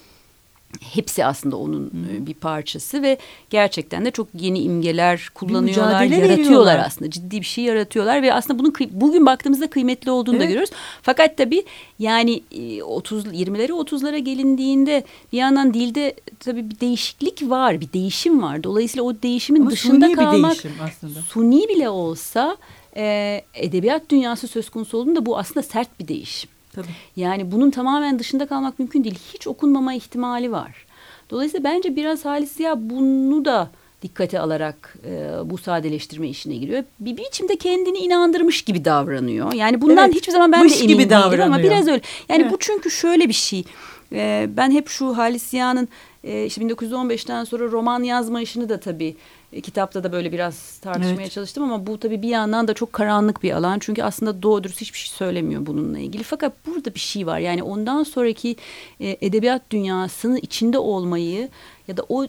hepsi 0.81 1.25
aslında 1.25 1.57
onun 1.57 1.87
e, 2.13 2.27
bir 2.27 2.35
parçası 2.35 3.03
ve 3.03 3.19
gerçekten 3.51 4.05
de 4.05 4.11
çok 4.11 4.29
yeni 4.41 4.59
imgeler 4.61 5.31
kullanıyorlar, 5.35 6.03
yaratıyorlar 6.03 6.39
veriyorlar. 6.39 6.79
aslında. 6.87 7.11
Ciddi 7.11 7.41
bir 7.41 7.47
şey 7.47 7.65
yaratıyorlar 7.65 8.23
ve 8.23 8.35
aslında 8.35 8.59
bunun 8.59 8.75
bugün 8.91 9.27
baktığımızda 9.27 9.71
kıymetli 9.71 10.11
olduğunu 10.11 10.35
da 10.35 10.39
Evet. 10.39 10.49
görüyoruz. 10.49 10.71
Fakat 11.03 11.37
tabii 11.37 11.65
yani 11.99 12.43
e, 12.53 12.83
30 12.83 13.25
20'lere 13.27 13.71
30'lara 13.73 14.19
gelindiğinde 14.19 15.05
bir 15.33 15.39
yandan 15.39 15.75
dilde 15.75 16.15
tabii 16.41 16.71
bir 16.71 16.81
değişiklik 16.81 17.43
var, 17.51 17.81
bir 17.81 17.93
değişim 17.93 18.43
var. 18.43 18.65
Dolayısıyla 18.65 19.03
o 19.05 19.15
değişimin 19.23 19.61
Ama 19.61 19.71
dışında 19.71 20.07
suni 20.07 20.11
bir 20.11 20.17
kalmak 20.17 20.51
değişim 20.53 20.73
aslında. 20.85 21.23
suni 21.23 21.69
bile 21.69 21.89
olsa 21.89 22.57
e, 22.97 23.41
edebiyat 23.55 24.11
dünyası 24.11 24.49
söz 24.49 24.69
konusu 24.71 24.99
olduğunda 24.99 25.27
bu 25.27 25.39
aslında 25.39 25.63
sert 25.63 26.01
bir 26.01 26.09
değişim. 26.09 26.51
Tabii. 26.73 26.87
Yani 27.17 27.53
bunun 27.53 27.71
tamamen 27.71 28.19
dışında 28.19 28.47
kalmak 28.47 28.79
mümkün 28.79 29.05
değil. 29.05 29.19
Hiç 29.35 29.47
okunmama 29.47 29.95
ihtimali 29.95 30.53
var. 30.53 30.87
Dolayısıyla 31.31 31.65
bence 31.71 31.97
biraz 31.97 32.25
Halis 32.25 32.53
Ziya 32.53 32.91
bunu 32.91 33.45
da 33.45 33.71
dikkate 34.03 34.41
alarak 34.41 34.97
e, 35.07 35.31
bu 35.45 35.59
sadeleştirme 35.59 36.29
işine 36.29 36.57
giriyor. 36.57 36.85
Bir 37.01 37.17
biçimde 37.17 37.57
kendini 37.57 37.99
inandırmış 37.99 38.63
gibi 38.63 38.85
davranıyor. 38.85 39.53
Yani 39.53 39.81
bundan 39.81 40.05
Evet, 40.05 40.17
hiçbir 40.17 40.33
zaman 40.33 40.53
ben 40.53 40.69
de 40.69 40.75
emin 40.75 40.89
gibi 40.89 41.11
değilim 41.11 41.43
ama 41.43 41.59
biraz 41.59 41.89
öyle. 41.89 42.03
Yani 42.29 42.43
Evet. 42.43 42.53
bu 42.53 42.57
çünkü 42.61 42.91
şöyle 42.91 43.29
bir 43.29 43.33
şey. 43.35 43.65
E, 44.13 44.49
ben 44.57 44.71
hep 44.71 44.89
şu 44.89 45.17
Halis 45.17 45.43
Ziya'nın 45.43 45.89
e, 46.25 46.45
işte 46.47 46.61
1915'ten 46.63 47.45
sonra 47.45 47.65
roman 47.65 48.03
yazma 48.03 48.41
işini 48.41 48.69
de 48.69 48.81
tabii 48.81 49.17
kitapta 49.61 50.05
da 50.05 50.13
böyle 50.13 50.33
biraz 50.33 50.79
tartışmaya 50.79 51.15
Evet. 51.23 51.31
çalıştım 51.33 51.65
ama 51.65 51.87
bu 51.87 51.99
tabii 52.01 52.23
bir 52.23 52.29
yandan 52.29 52.69
da 52.69 52.75
çok 52.75 52.93
karanlık 52.93 53.43
bir 53.43 53.53
alan. 53.53 53.79
Çünkü 53.79 54.03
aslında 54.03 54.43
doğru 54.43 54.65
dürüst 54.65 54.81
hiçbir 54.81 54.99
şey 54.99 55.17
söylemiyor 55.17 55.67
bununla 55.67 55.99
ilgili. 55.99 56.23
Fakat 56.23 56.53
burada 56.67 56.95
bir 56.95 57.01
şey 57.01 57.27
var. 57.27 57.39
Yani 57.39 57.63
ondan 57.63 58.03
sonraki 58.03 58.57
e, 59.01 59.17
edebiyat 59.21 59.63
dünyasının 59.71 60.37
içinde 60.37 60.79
olmayı 60.79 61.49
ya 61.89 61.97
da 61.97 62.03
o 62.09 62.27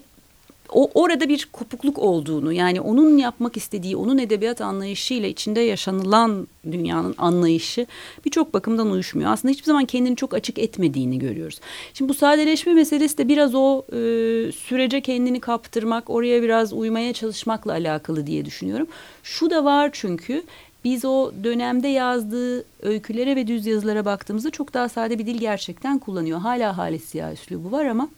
o 0.70 0.92
orada 0.94 1.30
bir 1.30 1.48
kopukluk 1.52 2.00
olduğunu 2.00 2.54
yani 2.54 2.82
onun 2.82 3.18
yapmak 3.18 3.58
istediği 3.58 3.96
onun 3.96 4.18
edebiyat 4.18 4.62
anlayışıyla 4.62 5.30
içinde 5.30 5.60
yaşanılan 5.60 6.48
dünyanın 6.72 7.16
anlayışı 7.18 7.88
birçok 8.26 8.54
bakımdan 8.54 8.92
uyuşmuyor. 8.92 9.32
Aslında 9.32 9.52
hiçbir 9.52 9.66
zaman 9.66 9.86
kendini 9.86 10.16
çok 10.16 10.34
açık 10.34 10.60
etmediğini 10.60 11.20
görüyoruz. 11.20 11.60
Şimdi 11.94 12.10
bu 12.10 12.14
sadeleşme 12.14 12.74
meselesi 12.74 13.18
de 13.18 13.28
biraz 13.28 13.56
o 13.56 13.84
e, 13.88 13.96
sürece 14.52 15.02
kendini 15.02 15.40
kaptırmak, 15.40 16.10
oraya 16.10 16.44
biraz 16.44 16.74
uymaya 16.74 17.14
çalışmakla 17.14 17.72
alakalı 17.72 18.28
diye 18.28 18.46
düşünüyorum. 18.46 18.88
Şu 19.24 19.50
da 19.50 19.66
var 19.66 19.90
çünkü 19.94 20.44
biz 20.84 21.06
o 21.06 21.32
dönemde 21.44 21.88
yazdığı 21.88 22.66
öykülere 22.82 23.36
ve 23.36 23.48
düz 23.48 23.66
yazılara 23.66 24.06
baktığımızda 24.06 24.50
çok 24.50 24.74
daha 24.74 24.90
sade 24.90 25.20
bir 25.20 25.26
dil 25.26 25.38
gerçekten 25.38 26.00
kullanıyor. 26.00 26.40
Hala 26.40 26.78
Halis 26.78 27.06
Ziya 27.06 27.34
üslubu 27.34 27.72
var 27.72 27.86
ama 27.86 28.10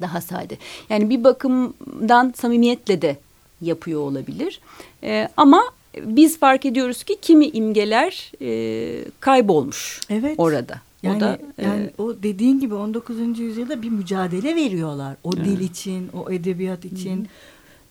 daha 0.00 0.20
sade. 0.20 0.56
Yani 0.88 1.10
bir 1.10 1.24
bakımdan 1.24 2.34
samimiyetle 2.36 3.02
de 3.02 3.16
yapıyor 3.60 4.00
olabilir. 4.00 4.60
Ee, 5.02 5.28
ama 5.36 5.62
biz 6.02 6.38
fark 6.38 6.66
ediyoruz 6.66 7.04
ki 7.04 7.16
kimi 7.22 7.46
imgeler 7.46 8.32
e, 8.42 9.04
kaybolmuş 9.20 10.00
Evet. 10.10 10.34
orada. 10.38 10.80
Yani, 11.02 11.16
o 11.16 11.20
da 11.20 11.38
e, 11.58 11.64
yani 11.64 11.90
o 11.98 12.14
dediğin 12.22 12.60
gibi 12.60 12.74
19. 12.74 13.38
yüzyılda 13.38 13.82
bir 13.82 13.88
mücadele 13.88 14.56
veriyorlar. 14.56 15.16
O 15.24 15.32
dil 15.32 15.60
için, 15.60 16.08
o 16.14 16.30
edebiyat 16.30 16.84
için. 16.84 17.28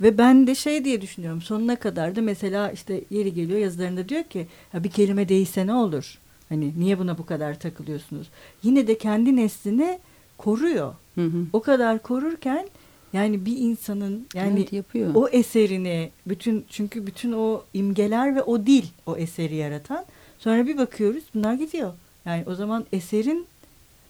Ve 0.01 0.17
ben 0.17 0.47
de 0.47 0.55
şey 0.55 0.85
diye 0.85 1.01
düşünüyorum. 1.01 1.41
Sonuna 1.41 1.75
kadar 1.75 2.15
da 2.15 2.21
mesela 2.21 2.71
işte 2.71 3.01
yeri 3.09 3.33
geliyor 3.33 3.59
yazılarında 3.59 4.09
diyor 4.09 4.23
ki 4.23 4.47
ya 4.73 4.83
bir 4.83 4.89
kelime 4.89 5.29
değişse 5.29 5.67
ne 5.67 5.73
olur? 5.73 6.17
Hani 6.49 6.73
niye 6.79 6.99
buna 6.99 7.17
bu 7.17 7.25
kadar 7.25 7.59
takılıyorsunuz? 7.59 8.27
Yine 8.63 8.87
de 8.87 8.97
kendi 8.97 9.35
neslini 9.35 9.99
koruyor. 10.37 10.93
Hı 11.21 11.25
hı. 11.25 11.45
O 11.53 11.61
kadar 11.61 11.99
korurken 11.99 12.67
yani 13.13 13.45
bir 13.45 13.57
insanın 13.57 14.27
yani 14.33 14.59
Evet, 14.59 14.73
yapıyor. 14.73 15.15
o 15.15 15.27
eserini 15.27 16.09
bütün 16.27 16.65
çünkü 16.69 17.07
bütün 17.07 17.31
o 17.31 17.63
imgeler 17.73 18.35
ve 18.35 18.41
o 18.43 18.65
dil 18.65 18.83
o 19.05 19.17
eseri 19.17 19.55
yaratan 19.55 20.05
sonra 20.39 20.67
bir 20.67 20.77
bakıyoruz 20.77 21.23
bunlar 21.35 21.53
gidiyor. 21.53 21.93
Yani 22.25 22.43
o 22.47 22.55
zaman 22.55 22.85
eserin 22.93 23.45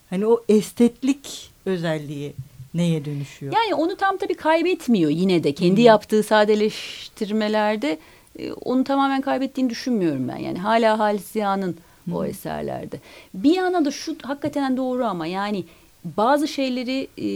hani 0.09 0.25
o 0.25 0.43
estetlik 0.49 1.51
özelliği 1.65 2.33
neye 2.73 3.05
dönüşüyor? 3.05 3.53
Yani 3.53 3.75
onu 3.75 3.95
tam 3.95 4.17
tabii 4.17 4.33
kaybetmiyor 4.33 5.11
yine 5.11 5.43
de. 5.43 5.53
Kendi 5.53 5.81
Hı. 5.81 5.85
yaptığı 5.85 6.23
sadeleştirmelerde 6.23 7.99
e, 8.39 8.53
onu 8.53 8.83
tamamen 8.83 9.21
kaybettiğini 9.21 9.69
düşünmüyorum 9.69 10.27
ben. 10.27 10.37
Yani 10.37 10.59
hala 10.59 10.99
Halis 10.99 11.25
Ziya'nın 11.31 11.75
o 12.13 12.25
eserlerde. 12.25 12.99
Bir 13.33 13.55
yana 13.55 13.85
da 13.85 13.91
şu 13.91 14.15
hakikaten 14.21 14.77
doğru 14.77 15.05
ama 15.05 15.27
yani 15.27 15.63
bazı 16.05 16.47
şeyleri 16.47 17.07
e, 17.17 17.27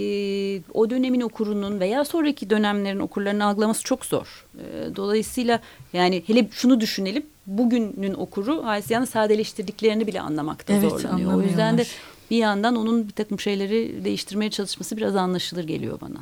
o 0.73 0.89
dönemin 0.89 1.21
okurunun 1.21 1.79
veya 1.79 2.05
sonraki 2.05 2.49
dönemlerin 2.49 2.99
okurlarının 2.99 3.39
algılaması 3.39 3.83
çok 3.83 4.05
zor. 4.05 4.45
E, 4.57 4.95
dolayısıyla 4.95 5.59
yani 5.93 6.23
hele 6.27 6.47
şunu 6.51 6.79
düşünelim. 6.79 7.23
Bugünün 7.47 8.13
okuru 8.13 8.65
Halis 8.65 8.85
Ziya'nın 8.85 9.05
sadeleştirdiklerini 9.05 10.07
bile 10.07 10.21
anlamakta 10.21 10.73
Evet, 10.73 10.89
zorlanıyor. 10.89 11.33
O 11.33 11.41
yüzden 11.41 11.77
de 11.77 11.85
bir 12.31 12.37
yandan 12.37 12.75
onun 12.75 13.07
bir 13.07 13.13
takım 13.13 13.39
şeyleri 13.39 14.05
değiştirmeye 14.05 14.51
çalışması 14.51 14.97
biraz 14.97 15.15
anlaşılır 15.15 15.63
geliyor 15.63 16.01
bana. 16.01 16.17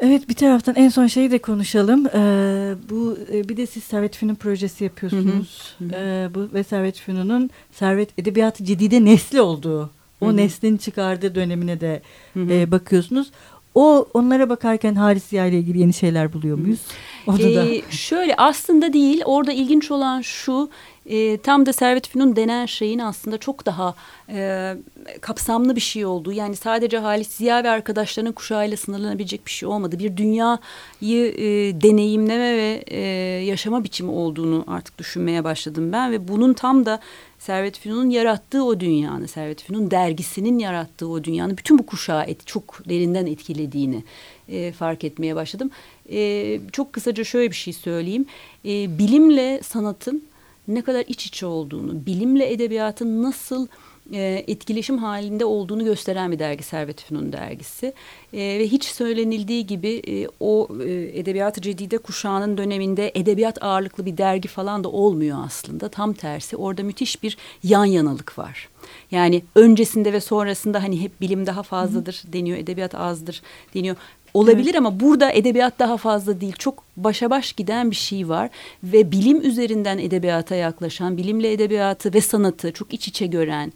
Evet 0.00 0.28
bir 0.28 0.34
taraftan 0.34 0.74
en 0.74 0.88
son 0.88 1.06
şeyi 1.06 1.30
de 1.30 1.38
konuşalım. 1.38 2.06
Ee, 2.06 2.74
bu 2.90 3.18
e, 3.32 3.48
bir 3.48 3.56
de 3.56 3.66
siz 3.66 3.84
Servet 3.84 4.16
Fünun 4.16 4.34
projesi 4.34 4.84
yapıyorsunuz. 4.84 5.74
Hı 5.78 5.84
hı. 5.84 5.88
Ee, 5.94 6.28
bu 6.34 6.48
ve 6.54 6.64
Servet 6.64 6.98
Fünun'un 6.98 7.50
Servet 7.72 8.18
Edebiyatı 8.18 8.64
Cidide 8.64 9.04
nesli 9.04 9.40
olduğu, 9.40 9.90
o 10.24 10.36
neslin 10.36 10.76
çıkardığı 10.76 11.34
dönemine 11.34 11.80
de 11.80 12.02
e, 12.36 12.70
bakıyorsunuz. 12.70 13.30
O 13.74 14.06
onlara 14.14 14.48
bakarken 14.48 14.94
Halis 14.94 15.24
Ziya 15.24 15.46
ile 15.46 15.58
ilgili 15.58 15.78
yeni 15.78 15.92
şeyler 15.92 16.32
buluyor 16.32 16.58
muyuz? 16.58 16.80
Onu 17.26 17.38
da. 17.38 17.64
Ee, 17.64 17.82
şöyle 17.90 18.34
aslında 18.36 18.92
değil 18.92 19.22
orada 19.24 19.52
ilginç 19.52 19.90
olan 19.90 20.20
şu 20.20 20.70
e, 21.06 21.38
tam 21.38 21.66
da 21.66 21.72
Servet 21.72 22.08
Fünun 22.08 22.36
denen 22.36 22.66
şeyin 22.66 22.98
aslında 22.98 23.38
çok 23.38 23.66
daha 23.66 23.94
e, 24.28 24.74
kapsamlı 25.20 25.76
bir 25.76 25.80
şey 25.80 26.06
olduğu 26.06 26.32
yani 26.32 26.56
sadece 26.56 26.98
Halis 26.98 27.28
Ziya 27.28 27.64
ve 27.64 27.70
arkadaşlarının 27.70 28.32
kuşağıyla 28.32 28.76
sınırlanabilecek 28.76 29.46
bir 29.46 29.50
şey 29.50 29.68
olmadı. 29.68 29.98
Bir 29.98 30.16
dünyayı 30.16 31.34
e, 31.36 31.46
deneyimleme 31.80 32.56
ve 32.56 32.84
e, 32.86 33.00
yaşama 33.44 33.84
biçimi 33.84 34.10
olduğunu 34.10 34.64
artık 34.66 34.98
düşünmeye 34.98 35.44
başladım 35.44 35.92
ben 35.92 36.12
ve 36.12 36.28
bunun 36.28 36.54
tam 36.54 36.86
da 36.86 37.00
Servet 37.38 37.78
Fünun'un 37.78 38.10
yarattığı 38.10 38.64
o 38.64 38.80
dünyanın, 38.80 39.26
Servet 39.26 39.62
Fünun 39.62 39.90
dergisinin 39.90 40.58
yarattığı 40.58 41.08
o 41.08 41.24
dünyanın 41.24 41.56
bütün 41.56 41.78
bu 41.78 41.86
kuşağı 41.86 42.24
et, 42.24 42.46
çok 42.46 42.82
derinden 42.88 43.26
etkilediğini 43.26 44.04
e, 44.48 44.72
fark 44.72 45.04
etmeye 45.04 45.36
başladım. 45.36 45.70
E, 46.12 46.60
çok 46.72 46.92
kısaca 46.92 47.24
şöyle 47.24 47.50
bir 47.50 47.56
şey 47.56 47.72
söyleyeyim. 47.72 48.26
E, 48.64 48.98
bilimle 48.98 49.60
sanatın 49.62 50.22
ne 50.68 50.82
kadar 50.82 51.04
iç 51.08 51.26
içe 51.26 51.46
olduğunu, 51.46 52.06
bilimle 52.06 52.52
edebiyatın 52.52 53.22
nasıl 53.22 53.66
e, 54.12 54.44
etkileşim 54.46 54.98
halinde 54.98 55.44
olduğunu 55.44 55.84
gösteren 55.84 56.32
bir 56.32 56.38
dergi 56.38 56.62
Servet 56.62 57.02
Fünun 57.02 57.32
dergisi. 57.32 57.86
E, 58.32 58.38
ve 58.38 58.68
hiç 58.68 58.84
söylenildiği 58.84 59.66
gibi 59.66 60.02
e, 60.08 60.28
o 60.40 60.68
edebiyat-ı 61.14 61.60
cedide 61.60 61.98
kuşağının 61.98 62.58
döneminde 62.58 63.12
edebiyat 63.14 63.62
ağırlıklı 63.62 64.06
bir 64.06 64.16
dergi 64.16 64.48
falan 64.48 64.84
da 64.84 64.88
olmuyor 64.88 65.38
aslında. 65.46 65.88
Tam 65.88 66.12
tersi 66.12 66.56
orada 66.56 66.82
müthiş 66.82 67.22
bir 67.22 67.36
yan 67.62 67.84
yanalık 67.84 68.38
var. 68.38 68.68
Yani 69.10 69.42
öncesinde 69.54 70.12
ve 70.12 70.20
sonrasında 70.20 70.82
hani 70.82 71.00
hep 71.00 71.20
bilim 71.20 71.46
daha 71.46 71.62
fazladır 71.62 72.22
deniyor, 72.26 72.58
edebiyat 72.58 72.94
azdır 72.94 73.42
deniyor. 73.74 73.96
Olabilir 74.34 74.74
ama 74.74 75.00
burada 75.00 75.32
edebiyat 75.32 75.78
daha 75.78 75.96
fazla 75.96 76.40
değil. 76.40 76.54
Çok 76.58 76.84
başa 76.96 77.30
baş 77.30 77.52
giden 77.52 77.90
bir 77.90 77.96
şey 77.96 78.28
var 78.28 78.50
ve 78.84 79.10
bilim 79.12 79.40
üzerinden 79.40 79.98
edebiyata 79.98 80.54
yaklaşan, 80.54 81.16
bilimle 81.16 81.52
edebiyatı 81.52 82.14
ve 82.14 82.20
sanatı 82.20 82.72
çok 82.72 82.94
iç 82.94 83.08
içe 83.08 83.26
gören 83.26 83.72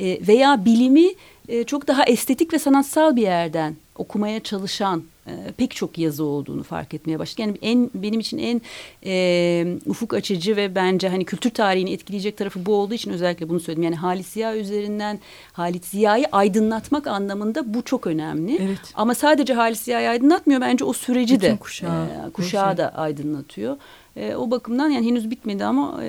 e, 0.00 0.26
veya 0.26 0.64
bilimi 0.64 1.08
e, 1.48 1.64
çok 1.64 1.88
daha 1.88 2.04
estetik 2.04 2.52
ve 2.52 2.58
sanatsal 2.58 3.16
bir 3.16 3.22
yerden 3.22 3.76
okumaya 3.96 4.40
çalışan 4.40 5.02
e, 5.26 5.32
pek 5.56 5.70
çok 5.70 5.98
yazı 5.98 6.24
olduğunu 6.24 6.62
fark 6.62 6.94
etmeye 6.94 7.18
başladık. 7.18 7.38
Yani 7.38 7.58
en 7.62 7.90
benim 7.94 8.20
için 8.20 8.38
en 8.38 8.60
e, 9.06 9.76
ufuk 9.86 10.14
açıcı 10.14 10.56
ve 10.56 10.74
bence 10.74 11.08
hani 11.08 11.24
kültür 11.24 11.50
tarihini 11.50 11.92
etkileyecek 11.92 12.36
tarafı 12.36 12.66
bu 12.66 12.74
olduğu 12.74 12.94
için 12.94 13.10
özellikle 13.10 13.48
bunu 13.48 13.60
söyledim. 13.60 13.82
Yani 13.82 13.96
Halit 13.96 14.26
Ziya 14.26 14.56
üzerinden 14.56 15.20
Halit 15.52 15.84
Ziya'yı 15.86 16.26
aydınlatmak 16.32 17.06
anlamında 17.06 17.74
bu 17.74 17.82
çok 17.82 18.06
önemli. 18.06 18.56
Evet. 18.62 18.80
Ama 18.94 19.14
sadece 19.14 19.54
Halit 19.54 19.78
Ziya'yı 19.78 20.08
aydınlatmıyor 20.08 20.60
bence 20.60 20.84
o 20.84 20.92
süreci 20.92 21.34
Bütün 21.34 21.48
de 21.48 21.56
kuşağı. 21.56 22.06
e, 22.06 22.30
kuşağı 22.32 22.76
da 22.76 22.94
aydınlatıyor. 22.94 23.76
E, 24.16 24.34
o 24.34 24.50
bakımdan 24.50 24.88
yani 24.90 25.06
henüz 25.06 25.30
bitmedi 25.30 25.64
ama 25.64 26.04
e, 26.04 26.08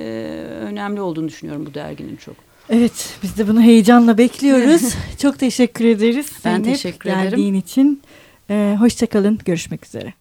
önemli 0.62 1.02
olduğunu 1.02 1.28
düşünüyorum 1.28 1.66
bu 1.66 1.74
derginin 1.74 2.16
çok. 2.16 2.36
Evet 2.70 3.18
biz 3.24 3.38
de 3.38 3.48
bunu 3.48 3.62
heyecanla 3.62 4.18
bekliyoruz. 4.18 4.82
Çok 5.22 5.40
teşekkür 5.40 5.86
ederiz. 5.86 6.28
Ben 6.46 6.52
Zeynep, 6.52 6.66
teşekkür 6.66 7.10
ederim. 7.10 7.30
Geldiğin 7.30 7.54
için. 7.54 8.02
Ee, 8.50 8.76
Hoşçakalın. 8.80 9.40
Görüşmek 9.46 9.86
üzere. 9.86 10.14